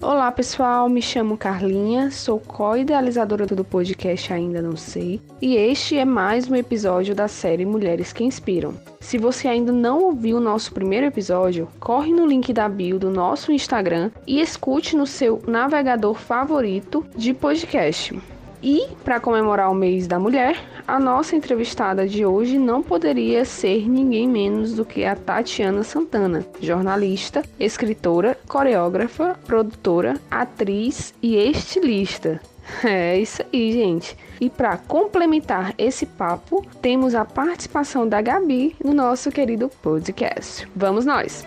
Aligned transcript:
Olá 0.00 0.32
pessoal, 0.32 0.88
me 0.88 1.00
chamo 1.00 1.38
Carlinha, 1.38 2.10
sou 2.10 2.38
co-idealizadora 2.38 3.46
do 3.46 3.64
podcast 3.64 4.30
Ainda 4.32 4.60
Não 4.60 4.76
Sei, 4.76 5.20
e 5.40 5.56
este 5.56 5.96
é 5.96 6.04
mais 6.04 6.50
um 6.50 6.54
episódio 6.54 7.14
da 7.14 7.28
série 7.28 7.64
Mulheres 7.64 8.12
que 8.12 8.24
Inspiram. 8.24 8.74
Se 9.00 9.16
você 9.16 9.48
ainda 9.48 9.72
não 9.72 10.02
ouviu 10.02 10.36
o 10.36 10.40
nosso 10.40 10.72
primeiro 10.72 11.06
episódio, 11.06 11.68
corre 11.80 12.12
no 12.12 12.26
link 12.26 12.52
da 12.52 12.68
bio 12.68 12.98
do 12.98 13.10
nosso 13.10 13.50
Instagram 13.50 14.10
e 14.26 14.40
escute 14.40 14.94
no 14.94 15.06
seu 15.06 15.42
navegador 15.46 16.14
favorito 16.14 17.06
de 17.16 17.32
podcast. 17.32 18.18
E, 18.62 18.88
para 19.04 19.20
comemorar 19.20 19.70
o 19.70 19.74
mês 19.74 20.06
da 20.06 20.18
mulher, 20.18 20.56
a 20.86 20.98
nossa 20.98 21.36
entrevistada 21.36 22.08
de 22.08 22.26
hoje 22.26 22.58
não 22.58 22.82
poderia 22.82 23.44
ser 23.44 23.88
ninguém 23.88 24.28
menos 24.28 24.74
do 24.74 24.84
que 24.84 25.04
a 25.04 25.14
Tatiana 25.14 25.84
Santana, 25.84 26.44
jornalista, 26.60 27.44
escritora, 27.58 28.36
coreógrafa, 28.48 29.38
produtora, 29.46 30.20
atriz 30.30 31.14
e 31.22 31.36
estilista. 31.36 32.40
É 32.84 33.18
isso 33.18 33.42
aí, 33.50 33.72
gente. 33.72 34.14
E 34.38 34.50
para 34.50 34.76
complementar 34.76 35.74
esse 35.78 36.04
papo, 36.04 36.66
temos 36.82 37.14
a 37.14 37.24
participação 37.24 38.06
da 38.06 38.20
Gabi 38.20 38.76
no 38.84 38.92
nosso 38.92 39.30
querido 39.30 39.70
podcast. 39.82 40.68
Vamos 40.76 41.06
nós! 41.06 41.46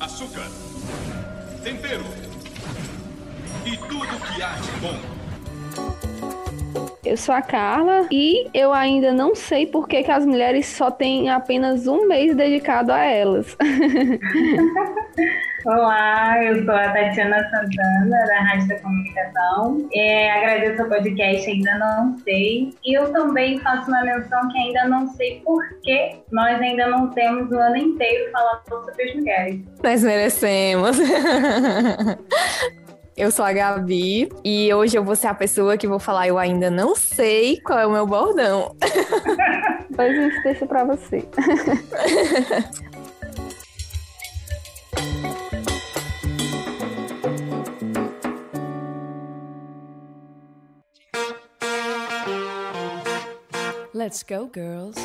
Açúcar, 0.00 0.48
tempero 1.62 2.02
e 3.64 3.76
tudo 3.76 4.06
que 4.06 4.42
há 4.42 4.54
de 4.54 4.70
bom. 4.80 4.98
Eu 7.04 7.16
sou 7.16 7.34
a 7.34 7.42
Carla 7.42 8.06
e 8.10 8.48
eu 8.54 8.72
ainda 8.72 9.12
não 9.12 9.34
sei 9.34 9.66
por 9.66 9.86
que, 9.88 10.02
que 10.02 10.10
as 10.10 10.24
mulheres 10.24 10.66
só 10.66 10.90
têm 10.90 11.28
apenas 11.30 11.86
um 11.86 12.06
mês 12.06 12.34
dedicado 12.34 12.92
a 12.92 13.00
elas. 13.00 13.56
Olá, 15.64 16.42
eu 16.42 16.64
sou 16.64 16.74
a 16.74 16.88
Tatiana 16.88 17.38
Santana, 17.50 18.26
da 18.26 18.40
Rádio 18.40 18.68
da 18.68 18.80
Comunicação. 18.80 19.88
É, 19.94 20.30
agradeço 20.32 20.82
o 20.82 20.88
podcast 20.88 21.50
Ainda 21.50 21.78
Não 21.78 22.18
Sei. 22.18 22.74
E 22.84 22.98
eu 22.98 23.12
também 23.12 23.58
faço 23.60 23.88
uma 23.88 24.02
menção 24.02 24.48
que 24.48 24.58
ainda 24.58 24.88
não 24.88 25.06
sei 25.08 25.40
por 25.44 25.62
que 25.82 26.16
nós 26.32 26.60
ainda 26.60 26.88
não 26.88 27.10
temos 27.10 27.50
o 27.50 27.58
ano 27.58 27.76
inteiro 27.76 28.32
falando 28.32 28.62
sobre 28.68 29.02
as 29.02 29.14
mulheres. 29.14 29.60
Nós 29.82 30.02
merecemos. 30.02 30.98
Eu 33.14 33.30
sou 33.30 33.44
a 33.44 33.52
Gabi 33.52 34.30
e 34.42 34.72
hoje 34.72 34.96
eu 34.96 35.04
vou 35.04 35.14
ser 35.14 35.26
a 35.26 35.34
pessoa 35.34 35.76
que 35.76 35.86
vou 35.86 35.98
falar. 35.98 36.28
Eu 36.28 36.38
ainda 36.38 36.70
não 36.70 36.96
sei 36.96 37.60
qual 37.60 37.78
é 37.78 37.86
o 37.86 37.92
meu 37.92 38.06
bordão. 38.06 38.74
Depois 39.90 40.18
a 40.18 40.22
gente 40.22 40.42
deixa 40.42 40.66
pra 40.66 40.84
você. 40.84 41.28
Let's 53.94 54.22
go, 54.22 54.50
girls. 54.52 54.98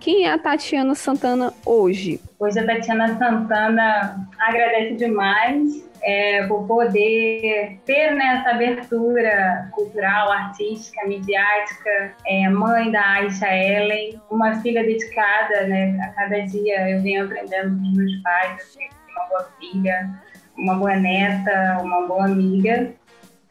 Quem 0.00 0.26
é 0.26 0.32
a 0.32 0.38
Tatiana 0.38 0.94
Santana 0.94 1.52
hoje? 1.66 2.20
Hoje 2.38 2.58
a 2.58 2.66
Tatiana 2.66 3.18
Santana 3.18 4.28
agradece 4.38 4.94
demais 4.94 5.84
é, 6.02 6.46
por 6.46 6.66
poder 6.66 7.78
ter 7.84 8.14
né, 8.14 8.38
essa 8.38 8.50
abertura 8.50 9.68
cultural, 9.72 10.30
artística, 10.30 11.04
midiática, 11.06 12.14
é, 12.26 12.48
mãe 12.48 12.90
da 12.90 13.04
Aisha 13.14 13.46
Ellen, 13.46 14.20
uma 14.30 14.60
filha 14.60 14.84
dedicada, 14.84 15.66
né, 15.66 15.98
a 16.00 16.08
cada 16.10 16.40
dia 16.46 16.90
eu 16.90 17.02
venho 17.02 17.24
aprendendo 17.24 17.76
com 17.76 17.82
os 17.82 17.96
meus 17.96 18.22
pais, 18.22 18.74
tenho 18.74 18.90
uma 19.16 19.26
boa 19.28 19.48
filha, 19.58 20.10
uma 20.56 20.74
boa 20.76 20.96
neta, 20.96 21.78
uma 21.82 22.06
boa 22.06 22.24
amiga. 22.24 22.92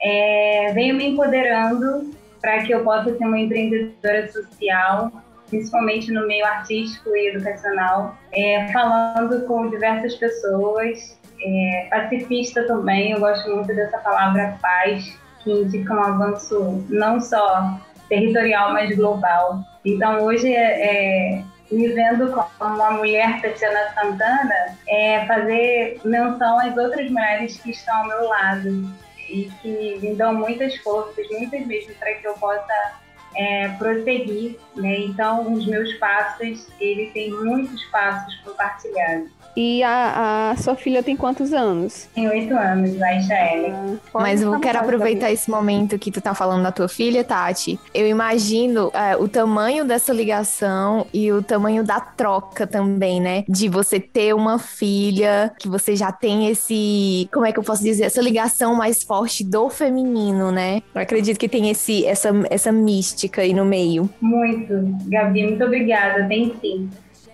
É, 0.01 0.71
venho 0.73 0.95
me 0.95 1.09
empoderando 1.09 2.11
para 2.39 2.63
que 2.63 2.71
eu 2.73 2.83
possa 2.83 3.17
ser 3.17 3.25
uma 3.25 3.39
empreendedora 3.39 4.31
social, 4.31 5.11
principalmente 5.49 6.11
no 6.11 6.27
meio 6.27 6.45
artístico 6.45 7.15
e 7.15 7.29
educacional, 7.29 8.17
é, 8.31 8.71
falando 8.71 9.45
com 9.45 9.69
diversas 9.69 10.15
pessoas, 10.15 11.17
é, 11.41 11.87
pacifista 11.89 12.63
também, 12.65 13.11
eu 13.11 13.19
gosto 13.19 13.49
muito 13.53 13.73
dessa 13.73 13.97
palavra 13.99 14.57
paz, 14.61 15.17
que 15.43 15.51
indica 15.51 15.93
um 15.93 16.03
avanço 16.03 16.85
não 16.89 17.19
só 17.19 17.79
territorial, 18.09 18.73
mas 18.73 18.95
global. 18.95 19.59
Então, 19.85 20.23
hoje, 20.23 20.53
é, 20.53 21.37
é 21.37 21.43
me 21.71 21.89
vendo 21.89 22.31
como 22.31 22.75
uma 22.75 22.91
mulher 22.91 23.41
Tatiana 23.41 23.93
Santana, 23.93 24.77
é 24.87 25.25
fazer 25.25 25.99
menção 26.05 26.59
às 26.59 26.75
outras 26.77 27.09
mulheres 27.09 27.57
que 27.57 27.71
estão 27.71 27.95
ao 27.97 28.07
meu 28.07 28.23
lado 28.27 28.89
e 29.29 29.51
que 29.61 29.99
me 30.01 30.15
dão 30.15 30.33
muitas 30.33 30.75
forças, 30.77 31.27
muitas 31.31 31.65
mesmo, 31.67 31.93
para 31.95 32.13
que 32.13 32.25
eu 32.25 32.33
possa 32.35 32.93
é, 33.37 33.69
prosseguir. 33.69 34.57
Né? 34.75 35.01
Então, 35.01 35.53
os 35.53 35.65
meus 35.65 35.93
passos, 35.93 36.67
ele 36.79 37.07
tem 37.13 37.31
muitos 37.31 37.83
passos 37.85 38.35
compartilhados. 38.43 39.37
E 39.55 39.81
a, 39.81 40.51
a 40.51 40.55
sua 40.57 40.75
filha 40.75 41.01
tem 41.01 41.17
quantos 41.17 41.51
anos? 41.51 42.07
Tem 42.13 42.29
oito 42.29 42.53
anos, 42.55 43.01
a 43.01 43.11
Ellen. 43.11 43.99
Ah, 44.13 44.19
Mas 44.19 44.43
eu 44.43 44.59
quero 44.59 44.77
aproveitar 44.77 45.31
esse 45.31 45.49
momento 45.49 45.97
que 45.97 46.11
tu 46.11 46.21
tá 46.21 46.35
falando 46.35 46.61
da 46.61 46.71
tua 46.71 46.87
filha, 46.87 47.23
Tati. 47.23 47.79
Eu 47.91 48.07
imagino 48.07 48.91
é, 48.93 49.17
o 49.17 49.27
tamanho 49.27 49.83
dessa 49.83 50.13
ligação 50.13 51.07
e 51.11 51.31
o 51.31 51.41
tamanho 51.41 51.83
da 51.83 51.99
troca 51.99 52.67
também, 52.67 53.19
né? 53.19 53.45
De 53.49 53.67
você 53.67 53.99
ter 53.99 54.35
uma 54.35 54.59
filha, 54.59 55.51
que 55.57 55.67
você 55.67 55.95
já 55.95 56.11
tem 56.11 56.49
esse, 56.49 57.27
como 57.33 57.43
é 57.43 57.51
que 57.51 57.57
eu 57.57 57.63
posso 57.63 57.81
dizer, 57.81 58.03
essa 58.03 58.21
ligação 58.21 58.75
mais 58.75 59.01
forte 59.01 59.43
do 59.43 59.71
feminino, 59.71 60.51
né? 60.51 60.83
Eu 60.93 61.01
acredito 61.01 61.39
que 61.39 61.49
tem 61.49 61.71
esse, 61.71 62.05
essa, 62.05 62.29
essa 62.51 62.71
mística 62.71 63.26
aí 63.35 63.53
no 63.53 63.65
meio. 63.65 64.09
Muito, 64.21 64.73
Gabi, 65.07 65.43
muito 65.43 65.63
obrigada. 65.63 66.27
Tem 66.27 66.53
sim. 66.61 66.89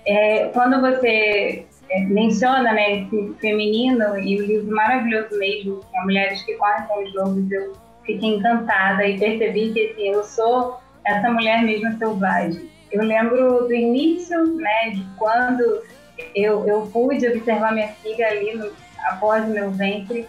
É, 0.06 0.50
quando 0.54 0.82
você 0.82 1.66
é, 1.90 2.00
menciona 2.06 2.74
né, 2.74 3.02
esse 3.02 3.34
feminino 3.40 4.18
e 4.18 4.42
o 4.42 4.46
livro 4.46 4.76
maravilhoso 4.76 5.38
mesmo, 5.38 5.80
que 5.80 5.98
é 5.98 6.02
Mulheres 6.02 6.42
que 6.44 6.54
Correm 6.56 6.88
com 6.88 7.04
os 7.04 7.14
Lobos, 7.16 7.52
eu 7.52 7.74
fiquei 8.06 8.36
encantada 8.36 9.06
e 9.08 9.18
percebi 9.18 9.72
que 9.74 9.92
assim, 9.92 10.10
eu 10.10 10.24
sou 10.24 10.80
essa 11.06 11.32
mulher 11.32 11.64
mesmo 11.64 11.98
selvagem. 11.98 12.70
Eu 12.92 13.04
lembro 13.04 13.68
do 13.68 13.74
início, 13.74 14.44
né, 14.56 14.92
de 14.92 15.06
quando 15.18 15.82
eu, 16.36 16.68
eu 16.68 16.82
pude 16.92 17.28
observar 17.28 17.74
minha 17.74 17.88
filha 17.88 18.28
ali 18.28 18.56
no, 18.56 18.72
após 19.10 19.48
meu 19.48 19.72
ventre 19.72 20.28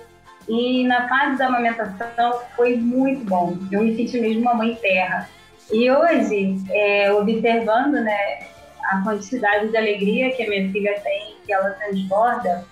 e 0.49 0.87
na 0.87 1.09
fase 1.09 1.39
da 1.39 1.47
amamentação 1.47 2.41
foi 2.55 2.77
muito 2.77 3.25
bom. 3.25 3.57
Eu 3.71 3.83
me 3.83 3.97
senti 3.97 4.21
mesmo 4.21 4.43
uma 4.43 4.55
mãe 4.55 4.75
terra. 4.77 5.29
E 5.73 5.91
hoje, 5.91 6.59
é, 6.71 7.13
observando 7.13 7.95
né, 7.95 8.47
a 8.85 9.03
quantidade 9.03 9.69
de 9.69 9.77
alegria 9.77 10.31
que 10.33 10.43
a 10.43 10.49
minha 10.49 10.71
filha 10.71 11.01
tem, 11.01 11.37
que 11.45 11.53
ela 11.53 11.71
transborda, 11.71 12.65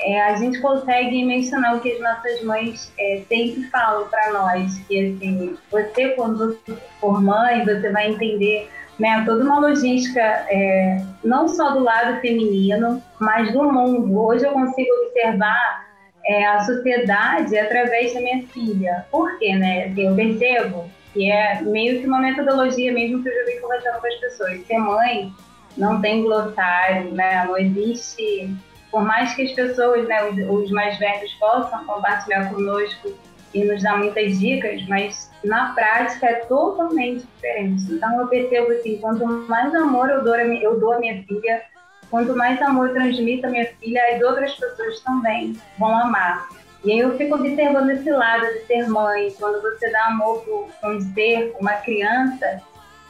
é, 0.00 0.20
a 0.22 0.36
gente 0.36 0.60
consegue 0.60 1.24
mencionar 1.24 1.76
o 1.76 1.80
que 1.80 1.92
as 1.92 2.00
nossas 2.00 2.42
mães 2.42 2.92
é, 2.98 3.22
sempre 3.28 3.64
falam 3.64 4.08
para 4.08 4.32
nós, 4.32 4.78
que 4.88 4.98
assim, 4.98 5.56
você 5.70 6.10
quando 6.10 6.58
for 7.00 7.20
mãe, 7.20 7.64
você 7.64 7.90
vai 7.90 8.10
entender 8.10 8.70
né, 8.98 9.22
toda 9.26 9.44
uma 9.44 9.60
logística, 9.60 10.20
é, 10.20 11.04
não 11.24 11.48
só 11.48 11.70
do 11.70 11.80
lado 11.80 12.20
feminino, 12.20 13.02
mas 13.18 13.52
do 13.52 13.64
mundo. 13.64 14.18
Hoje 14.18 14.44
eu 14.44 14.52
consigo 14.52 14.88
observar 15.06 15.86
é, 16.24 16.46
a 16.46 16.60
sociedade 16.62 17.58
através 17.58 18.14
da 18.14 18.20
minha 18.20 18.46
filha. 18.48 19.06
Por 19.10 19.38
quê, 19.38 19.54
né? 19.56 19.86
Assim, 19.86 20.06
eu 20.06 20.14
percebo 20.14 20.90
que 21.12 21.30
é 21.30 21.60
meio 21.62 22.00
que 22.00 22.06
uma 22.06 22.20
metodologia 22.20 22.92
mesmo 22.92 23.22
que 23.22 23.28
eu 23.28 23.34
já 23.34 23.52
vim 23.52 23.60
conversando 23.60 24.00
com 24.00 24.06
as 24.06 24.14
pessoas. 24.16 24.66
Ser 24.66 24.78
mãe 24.78 25.32
não 25.76 26.00
tem 26.00 26.22
glossário, 26.22 27.12
né? 27.12 27.44
Não 27.44 27.56
existe, 27.56 28.54
por 28.90 29.02
mais 29.02 29.34
que 29.34 29.42
as 29.42 29.52
pessoas, 29.52 30.06
né, 30.08 30.24
os, 30.24 30.64
os 30.64 30.70
mais 30.70 30.98
velhos 30.98 31.32
possam 31.34 31.84
compartilhar 31.84 32.50
conosco 32.50 33.12
e 33.54 33.64
nos 33.64 33.82
dar 33.82 33.98
muitas 33.98 34.38
dicas, 34.38 34.86
mas 34.88 35.30
na 35.44 35.72
prática 35.74 36.26
é 36.26 36.34
totalmente 36.46 37.26
diferente. 37.34 37.92
Então 37.92 38.20
eu 38.20 38.26
percebo 38.26 38.72
assim, 38.72 38.98
quanto 38.98 39.26
mais 39.26 39.74
amor 39.74 40.08
eu 40.08 40.24
dou, 40.24 40.34
eu 40.34 40.80
dou 40.80 40.92
à 40.94 40.98
minha 40.98 41.22
filha, 41.24 41.62
quanto 42.10 42.34
mais 42.34 42.60
amor 42.62 42.88
eu 42.88 42.94
transmito 42.94 43.46
à 43.46 43.50
minha 43.50 43.66
filha, 43.78 44.00
as 44.14 44.22
outras 44.22 44.54
pessoas 44.54 45.00
também 45.00 45.54
vão 45.78 45.94
amar. 45.94 46.48
E 46.84 46.92
aí 46.92 46.98
eu 46.98 47.16
fico 47.16 47.36
observando 47.36 47.90
esse 47.90 48.10
lado 48.10 48.44
de 48.46 48.66
ser 48.66 48.88
mãe, 48.88 49.32
quando 49.38 49.62
você 49.62 49.90
dá 49.90 50.06
amor 50.06 50.44
para 50.80 50.90
um 50.90 51.00
ser, 51.00 51.54
uma 51.60 51.74
criança, 51.74 52.60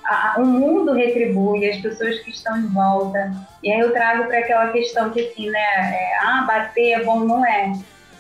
a, 0.04 0.34
o 0.38 0.44
mundo 0.44 0.92
retribui, 0.92 1.68
as 1.68 1.78
pessoas 1.78 2.18
que 2.20 2.30
estão 2.30 2.56
em 2.58 2.66
volta. 2.66 3.32
E 3.62 3.72
aí 3.72 3.80
eu 3.80 3.92
trago 3.92 4.24
para 4.24 4.38
aquela 4.38 4.72
questão 4.72 5.10
que 5.10 5.20
assim, 5.20 5.48
né, 5.48 5.58
é, 5.58 6.18
ah, 6.18 6.44
bater 6.46 7.00
é 7.00 7.04
bom, 7.04 7.20
não 7.20 7.46
é. 7.46 7.72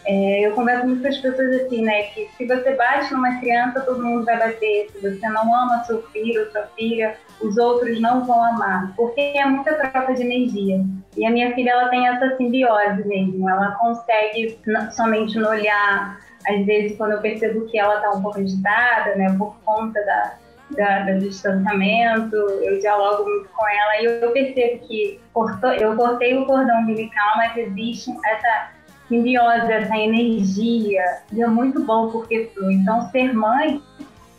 É, 0.04 0.46
eu 0.46 0.54
converso 0.54 0.86
muito 0.86 1.02
com 1.02 1.08
as 1.08 1.18
pessoas 1.18 1.62
assim, 1.62 1.82
né? 1.82 2.02
Que 2.04 2.28
se 2.36 2.46
você 2.46 2.74
bate 2.74 3.12
numa 3.12 3.38
criança, 3.38 3.80
todo 3.80 4.02
mundo 4.02 4.24
vai 4.24 4.38
bater. 4.38 4.88
Se 4.90 4.98
você 5.00 5.28
não 5.28 5.54
ama 5.54 5.84
seu 5.84 6.02
filho 6.08 6.44
ou 6.44 6.50
sua 6.50 6.62
filha, 6.76 7.16
os 7.40 7.56
outros 7.56 8.00
não 8.00 8.24
vão 8.24 8.42
amar. 8.44 8.92
Porque 8.96 9.20
é 9.20 9.44
muita 9.46 9.74
troca 9.74 10.14
de 10.14 10.22
energia. 10.22 10.84
E 11.16 11.24
a 11.24 11.30
minha 11.30 11.54
filha, 11.54 11.70
ela 11.70 11.88
tem 11.88 12.08
essa 12.08 12.36
simbiose 12.36 13.06
mesmo. 13.06 13.48
Ela 13.48 13.72
consegue 13.72 14.58
somente 14.90 15.38
no 15.38 15.48
olhar, 15.48 16.18
às 16.48 16.66
vezes, 16.66 16.96
quando 16.96 17.12
eu 17.12 17.20
percebo 17.20 17.66
que 17.66 17.78
ela 17.78 17.96
está 17.96 18.10
um 18.10 18.22
pouco 18.22 18.40
agitada, 18.40 19.14
né? 19.14 19.36
Por 19.38 19.54
conta 19.64 20.04
da, 20.04 20.34
da, 20.76 21.12
do 21.12 21.20
distanciamento, 21.20 22.34
eu 22.34 22.80
dialogo 22.80 23.24
muito 23.24 23.48
com 23.50 23.68
ela 23.68 24.00
e 24.00 24.22
eu 24.22 24.32
percebo 24.32 24.86
que 24.86 25.20
cortou, 25.32 25.72
eu 25.72 25.94
cortei 25.96 26.36
o 26.36 26.44
cordão 26.44 26.80
umbilical, 26.80 27.36
mas 27.36 27.56
existe 27.56 28.10
essa 28.26 28.70
simbiose, 29.12 29.70
essa 29.70 29.96
energia, 29.96 31.04
e 31.30 31.42
é 31.42 31.46
muito 31.46 31.84
bom 31.84 32.10
porque 32.10 32.50
flui. 32.54 32.74
Então, 32.74 33.10
ser 33.10 33.34
mãe 33.34 33.82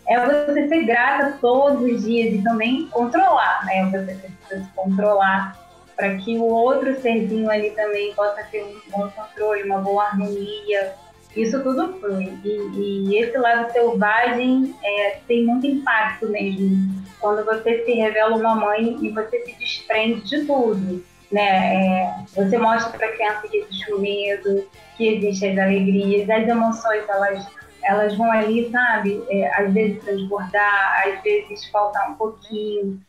é 0.08 0.26
você 0.26 0.68
ser 0.68 0.84
grata 0.86 1.38
todos 1.40 1.82
os 1.82 2.04
dias 2.04 2.34
e 2.34 2.44
também 2.44 2.88
controlar, 2.88 3.64
né? 3.66 3.86
Você 3.92 4.16
precisa 4.16 4.66
se 4.66 4.72
controlar 4.76 5.58
para 5.96 6.18
que 6.18 6.36
o 6.38 6.46
outro 6.46 7.00
serzinho 7.00 7.50
ali 7.50 7.70
também 7.72 8.14
possa 8.16 8.44
ter 8.52 8.64
um 8.64 8.82
bom 8.92 9.10
controle, 9.12 9.64
uma 9.64 9.78
boa 9.78 10.06
harmonia, 10.06 10.96
isso 11.36 11.62
tudo 11.62 12.00
flui. 12.00 12.34
E, 12.44 13.10
e 13.10 13.18
esse 13.18 13.38
lado 13.38 13.72
selvagem 13.72 14.76
é, 14.84 15.20
tem 15.28 15.46
muito 15.46 15.68
impacto 15.68 16.28
mesmo. 16.30 17.04
Quando 17.20 17.46
você 17.46 17.86
se 17.86 17.94
revela 17.94 18.36
uma 18.36 18.56
mãe 18.56 18.98
e 19.02 19.10
você 19.10 19.40
se 19.46 19.54
desprende 19.54 20.22
de 20.28 20.46
tudo. 20.46 21.13
Né? 21.34 22.04
É, 22.04 22.16
você 22.36 22.60
mostra 22.60 22.96
para 22.96 23.08
a 23.08 23.12
criança 23.12 23.48
que 23.48 23.58
existe 23.58 23.92
o 23.92 24.00
medo, 24.00 24.70
que 24.96 25.08
existem 25.08 25.54
as 25.54 25.66
alegrias, 25.66 26.30
as 26.30 26.48
emoções, 26.48 27.10
elas, 27.10 27.48
elas 27.84 28.16
vão 28.16 28.32
ali, 28.32 28.70
sabe? 28.72 29.24
É, 29.32 29.52
às 29.60 29.74
vezes 29.74 30.04
transbordar, 30.04 31.04
às 31.08 31.24
vezes 31.24 31.66
faltar 31.72 32.12
um 32.12 32.14
pouquinho. 32.14 33.02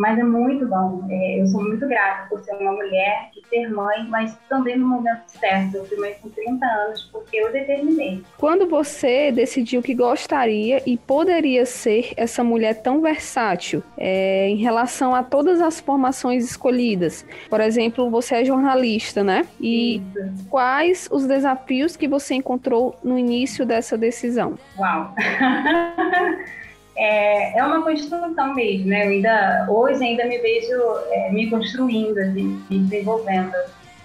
Mas 0.00 0.18
é 0.18 0.22
muito 0.22 0.66
bom. 0.66 1.06
É, 1.10 1.42
eu 1.42 1.46
sou 1.46 1.62
muito 1.62 1.86
grata 1.86 2.26
por 2.30 2.40
ser 2.40 2.54
uma 2.54 2.72
mulher 2.72 3.30
e 3.36 3.46
ser 3.46 3.68
mãe, 3.68 4.06
mas 4.08 4.34
também 4.48 4.74
no 4.78 4.88
momento 4.88 5.20
certo. 5.26 5.76
Eu 5.76 5.84
fui 5.84 5.98
mãe 5.98 6.14
com 6.22 6.30
30 6.30 6.64
anos 6.64 7.02
porque 7.12 7.36
eu 7.36 7.52
determinei. 7.52 8.22
Quando 8.38 8.66
você 8.66 9.30
decidiu 9.30 9.82
que 9.82 9.94
gostaria 9.94 10.82
e 10.86 10.96
poderia 10.96 11.66
ser 11.66 12.14
essa 12.16 12.42
mulher 12.42 12.80
tão 12.80 13.02
versátil 13.02 13.82
é, 13.98 14.48
em 14.48 14.56
relação 14.56 15.14
a 15.14 15.22
todas 15.22 15.60
as 15.60 15.80
formações 15.80 16.46
escolhidas? 16.46 17.26
Por 17.50 17.60
exemplo, 17.60 18.08
você 18.08 18.36
é 18.36 18.44
jornalista, 18.44 19.22
né? 19.22 19.46
E 19.60 19.96
Isso. 19.96 20.48
quais 20.48 21.08
os 21.12 21.26
desafios 21.26 21.94
que 21.94 22.08
você 22.08 22.34
encontrou 22.34 22.98
no 23.04 23.18
início 23.18 23.66
dessa 23.66 23.98
decisão? 23.98 24.58
Uau! 24.78 25.14
é, 27.00 27.58
é 27.58 27.64
uma 27.64 27.82
construção 27.82 28.54
mesmo, 28.54 28.88
né? 28.88 29.06
Eu 29.06 29.10
ainda, 29.10 29.66
hoje 29.70 30.04
ainda 30.04 30.26
me 30.26 30.38
vejo 30.38 30.76
é, 31.10 31.32
me 31.32 31.48
construindo, 31.48 32.18
assim, 32.18 32.62
me 32.68 32.78
desenvolvendo. 32.80 33.54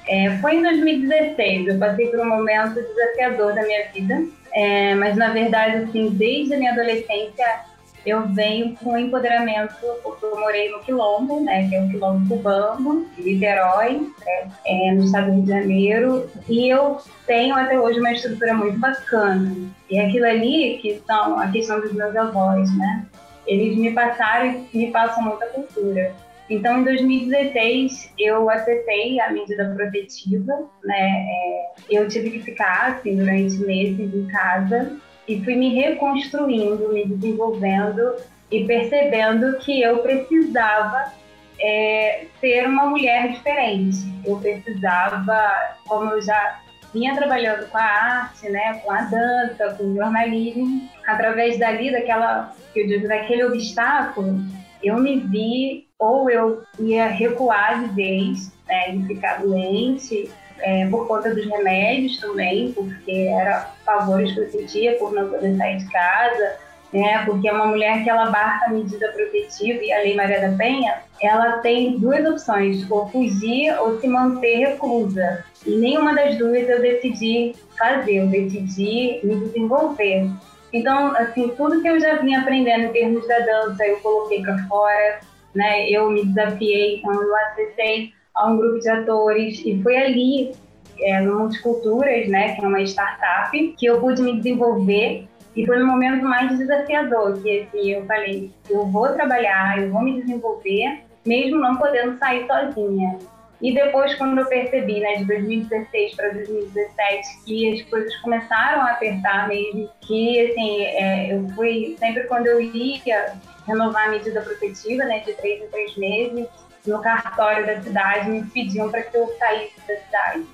É, 0.07 0.37
foi 0.37 0.55
em 0.55 0.61
2016, 0.61 1.67
eu 1.67 1.77
passei 1.77 2.07
por 2.07 2.21
um 2.21 2.29
momento 2.29 2.75
desafiador 2.75 3.53
da 3.53 3.63
minha 3.63 3.85
vida, 3.91 4.23
é, 4.53 4.95
mas 4.95 5.17
na 5.17 5.33
verdade, 5.33 5.77
assim, 5.77 6.09
desde 6.11 6.53
a 6.53 6.57
minha 6.57 6.71
adolescência, 6.71 7.65
eu 8.05 8.21
venho 8.27 8.75
com 8.75 8.97
empoderamento, 8.97 9.75
porque 10.03 10.25
eu 10.25 10.39
morei 10.39 10.69
no 10.69 10.79
Quilombo, 10.79 11.41
né, 11.41 11.67
que 11.67 11.75
é 11.75 11.81
o 11.81 11.89
Quilombo 11.89 12.27
Cubano, 12.29 13.07
Niterói, 13.17 14.07
é, 14.25 14.47
é, 14.67 14.91
no 14.93 15.03
estado 15.03 15.25
do 15.25 15.33
Rio 15.33 15.43
de 15.43 15.49
Janeiro, 15.49 16.29
e 16.47 16.69
eu 16.69 16.99
tenho 17.25 17.55
até 17.55 17.77
hoje 17.77 17.99
uma 17.99 18.11
estrutura 18.13 18.53
muito 18.53 18.79
bacana. 18.79 19.53
E 19.89 19.99
aquilo 19.99 20.25
ali, 20.25 20.79
que 20.81 21.01
são 21.05 21.39
a 21.39 21.51
questão 21.51 21.79
dos 21.79 21.93
meus 21.93 22.15
avós, 22.15 22.75
né, 22.77 23.05
eles 23.45 23.77
me 23.77 23.91
passaram 23.91 24.65
e 24.73 24.77
me 24.77 24.91
passam 24.91 25.23
muita 25.23 25.45
cultura. 25.47 26.13
Então, 26.49 26.81
em 26.81 26.83
2016, 26.83 28.13
eu 28.19 28.49
acessei 28.49 29.19
a 29.19 29.31
medida 29.31 29.73
protetiva, 29.75 30.69
né? 30.83 31.25
É, 31.27 31.71
eu 31.89 32.07
tive 32.07 32.29
que 32.31 32.39
ficar, 32.41 32.97
assim, 32.97 33.15
durante 33.15 33.57
meses 33.57 34.13
em 34.13 34.27
casa 34.27 34.95
e 35.27 35.43
fui 35.43 35.55
me 35.55 35.73
reconstruindo, 35.73 36.93
me 36.93 37.05
desenvolvendo 37.05 38.15
e 38.51 38.63
percebendo 38.65 39.57
que 39.57 39.81
eu 39.81 39.99
precisava 39.99 41.11
é, 41.59 42.25
ser 42.39 42.67
uma 42.67 42.85
mulher 42.85 43.31
diferente. 43.31 43.97
Eu 44.23 44.37
precisava, 44.37 45.51
como 45.87 46.11
eu 46.11 46.21
já 46.21 46.59
vinha 46.95 47.13
trabalhando 47.13 47.67
com 47.69 47.77
a 47.77 47.83
arte, 47.83 48.49
né, 48.49 48.79
com 48.81 48.89
a 48.89 49.01
dança, 49.01 49.75
com 49.77 49.83
o 49.83 49.95
jornalismo, 49.95 50.89
através 51.05 51.59
dali, 51.59 51.91
daquela, 51.91 52.55
que 52.73 52.79
eu 52.79 52.87
digo, 52.87 53.07
daquele 53.09 53.43
obstáculo, 53.43 54.39
eu 54.81 54.97
me 54.97 55.19
vi 55.19 55.87
ou 55.99 56.29
eu 56.29 56.63
ia 56.79 57.07
recuar 57.07 57.83
de 57.83 57.93
vez, 57.93 58.53
né, 58.65 58.95
e 58.95 59.05
ficar 59.07 59.41
doente, 59.41 60.31
é, 60.59 60.87
por 60.87 61.05
conta 61.05 61.35
dos 61.35 61.45
remédios 61.45 62.17
também, 62.17 62.71
porque 62.71 63.27
era 63.29 63.73
favores 63.85 64.33
que 64.33 64.39
eu 64.39 64.49
sentia 64.49 64.97
por 64.97 65.11
não 65.11 65.29
poder 65.29 65.57
sair 65.57 65.77
de 65.77 65.91
casa, 65.91 66.55
né? 66.95 67.25
Porque 67.25 67.47
é 67.47 67.51
uma 67.51 67.67
mulher 67.67 68.03
que 68.03 68.09
ela 68.09 68.29
barca 68.29 68.67
a 68.67 68.69
medida 68.69 69.11
protetiva 69.11 69.83
e 69.83 69.91
a 69.91 69.99
Lei 69.99 70.15
Maria 70.15 70.39
da 70.39 70.57
Penha, 70.57 70.99
ela 71.21 71.57
tem 71.59 71.99
duas 71.99 72.25
opções, 72.25 72.89
ou 72.89 73.09
fugir 73.09 73.77
ou 73.79 73.99
se 73.99 74.07
manter 74.07 74.69
reclusa. 74.69 75.43
E 75.65 75.75
nenhuma 75.75 76.15
das 76.15 76.37
duas 76.37 76.67
eu 76.69 76.81
decidi 76.81 77.53
fazer, 77.77 78.15
eu 78.15 78.27
decidi 78.27 79.19
me 79.23 79.35
desenvolver. 79.41 80.29
Então, 80.71 81.15
assim, 81.15 81.49
tudo 81.49 81.81
que 81.81 81.87
eu 81.87 81.99
já 81.99 82.15
vinha 82.15 82.39
aprendendo 82.39 82.85
em 82.85 82.91
termos 82.93 83.27
da 83.27 83.39
dança, 83.39 83.85
eu 83.85 83.97
coloquei 83.97 84.41
para 84.41 84.57
fora, 84.67 85.19
né? 85.53 85.89
Eu 85.89 86.09
me 86.09 86.25
desafiei, 86.25 86.97
então 86.97 87.13
eu 87.13 87.35
acessei 87.35 88.13
a 88.33 88.47
um 88.47 88.57
grupo 88.57 88.79
de 88.79 88.89
atores 88.89 89.61
e 89.65 89.81
foi 89.81 89.97
ali 89.97 90.51
é, 90.99 91.21
no 91.21 91.39
Multiculturas, 91.39 92.27
né, 92.27 92.55
que 92.55 92.63
é 92.63 92.67
uma 92.67 92.81
startup, 92.81 93.75
que 93.77 93.85
eu 93.85 93.99
pude 93.99 94.21
me 94.21 94.37
desenvolver 94.37 95.27
e 95.55 95.65
foi 95.65 95.77
no 95.79 95.87
momento 95.87 96.23
mais 96.23 96.57
desafiador 96.57 97.41
que 97.41 97.61
assim, 97.61 97.91
eu 97.91 98.05
falei, 98.05 98.51
eu 98.69 98.85
vou 98.87 99.09
trabalhar, 99.13 99.79
eu 99.79 99.91
vou 99.91 100.01
me 100.01 100.21
desenvolver, 100.21 101.03
mesmo 101.25 101.59
não 101.59 101.77
podendo 101.77 102.17
sair 102.17 102.45
sozinha. 102.45 103.17
E 103.61 103.73
depois, 103.73 104.13
quando 104.15 104.37
eu 104.37 104.45
percebi, 104.47 104.99
né, 104.99 105.15
de 105.15 105.25
2016 105.25 106.15
para 106.15 106.29
2017, 106.33 107.45
que 107.45 107.73
as 107.73 107.81
coisas 107.89 108.13
começaram 108.17 108.81
a 108.81 108.91
apertar 108.91 109.47
mesmo, 109.47 109.89
que, 110.01 110.51
assim, 110.51 110.83
é, 110.83 111.33
eu 111.33 111.47
fui, 111.55 111.95
sempre 111.97 112.25
quando 112.25 112.47
eu 112.47 112.59
ia 112.59 113.33
renovar 113.65 114.09
a 114.09 114.11
medida 114.11 114.41
protetiva, 114.41 115.05
né, 115.05 115.19
de 115.19 115.33
três 115.33 115.63
em 115.63 115.67
três 115.67 115.97
meses, 115.97 116.47
no 116.85 117.01
cartório 117.01 117.65
da 117.65 117.81
cidade, 117.81 118.29
me 118.29 118.43
pediam 118.43 118.89
para 118.89 119.01
que 119.03 119.17
eu 119.17 119.33
saísse 119.39 119.79
da 119.87 119.95
cidade. 119.95 120.45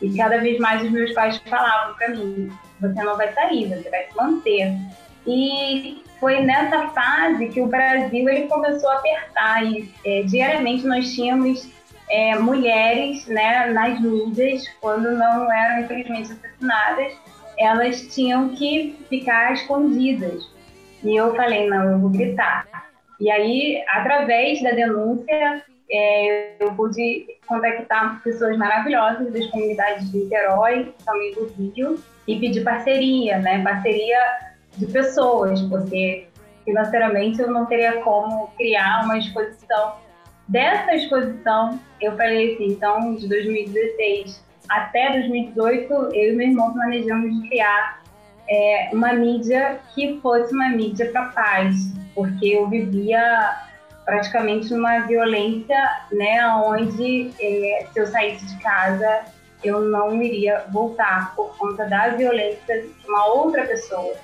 E 0.00 0.16
cada 0.16 0.38
vez 0.38 0.58
mais 0.58 0.82
os 0.82 0.90
meus 0.90 1.12
pais 1.12 1.40
falavam 1.46 1.94
para 1.94 2.08
mim: 2.10 2.50
você 2.82 3.02
não 3.02 3.16
vai 3.16 3.32
sair, 3.32 3.68
você 3.68 3.88
vai 3.88 4.04
se 4.04 4.16
manter. 4.16 4.72
E 5.26 6.02
foi 6.20 6.40
nessa 6.40 6.88
fase 6.88 7.48
que 7.48 7.60
o 7.60 7.66
Brasil 7.66 8.28
ele 8.28 8.48
começou 8.48 8.90
a 8.90 8.96
apertar 8.96 9.64
e 9.64 9.92
é, 10.04 10.22
diariamente 10.22 10.86
nós 10.86 11.12
tínhamos 11.14 11.70
é, 12.10 12.38
mulheres 12.38 13.26
né, 13.26 13.66
nas 13.72 14.00
mídias, 14.00 14.68
quando 14.80 15.12
não 15.12 15.50
eram 15.50 15.84
infelizmente 15.84 16.32
assassinadas, 16.32 17.12
elas 17.58 18.02
tinham 18.14 18.50
que 18.50 18.98
ficar 19.08 19.52
escondidas. 19.52 20.50
E 21.02 21.16
eu 21.16 21.34
falei, 21.34 21.68
não, 21.68 21.90
eu 21.90 21.98
vou 21.98 22.10
gritar. 22.10 22.66
E 23.20 23.30
aí, 23.30 23.82
através 23.88 24.62
da 24.62 24.70
denúncia, 24.70 25.64
é, 25.92 26.54
eu 26.58 26.72
pude 26.72 27.26
contactar 27.46 28.22
pessoas 28.22 28.56
maravilhosas 28.56 29.30
das 29.30 29.46
comunidades 29.48 30.10
de 30.10 30.18
Niterói, 30.18 30.94
também 31.04 31.34
do 31.34 31.46
Rio, 31.46 32.02
e 32.26 32.40
pedir 32.40 32.64
parceria, 32.64 33.38
né? 33.38 33.62
Parceria 33.62 34.18
de 34.78 34.86
pessoas, 34.86 35.60
porque 35.62 36.26
financeiramente 36.64 37.42
eu 37.42 37.50
não 37.50 37.66
teria 37.66 38.00
como 38.00 38.48
criar 38.56 39.04
uma 39.04 39.18
exposição. 39.18 39.96
Dessa 40.48 40.94
exposição, 40.94 41.78
eu 42.00 42.16
falei 42.16 42.54
assim, 42.54 42.68
então, 42.68 43.14
de 43.14 43.28
2016 43.28 44.42
até 44.68 45.12
2018, 45.12 45.92
eu 45.92 46.32
e 46.32 46.36
meu 46.36 46.48
irmão 46.48 46.72
planejamos 46.72 47.48
criar 47.48 48.02
é, 48.48 48.90
uma 48.92 49.12
mídia 49.12 49.78
que 49.94 50.18
fosse 50.20 50.54
uma 50.54 50.70
mídia 50.70 51.10
para 51.10 51.26
paz, 51.26 51.92
porque 52.14 52.46
eu 52.46 52.68
vivia 52.68 53.56
praticamente 54.04 54.72
numa 54.72 55.00
violência, 55.00 55.78
né, 56.10 56.46
onde 56.56 57.30
é, 57.40 57.86
se 57.92 58.00
eu 58.00 58.06
saísse 58.06 58.44
de 58.46 58.62
casa 58.62 59.24
eu 59.62 59.80
não 59.80 60.20
iria 60.20 60.64
voltar 60.70 61.34
por 61.34 61.56
conta 61.56 61.84
da 61.86 62.08
violência 62.08 62.82
de 62.82 63.06
uma 63.06 63.26
outra 63.26 63.64
pessoa. 63.64 64.14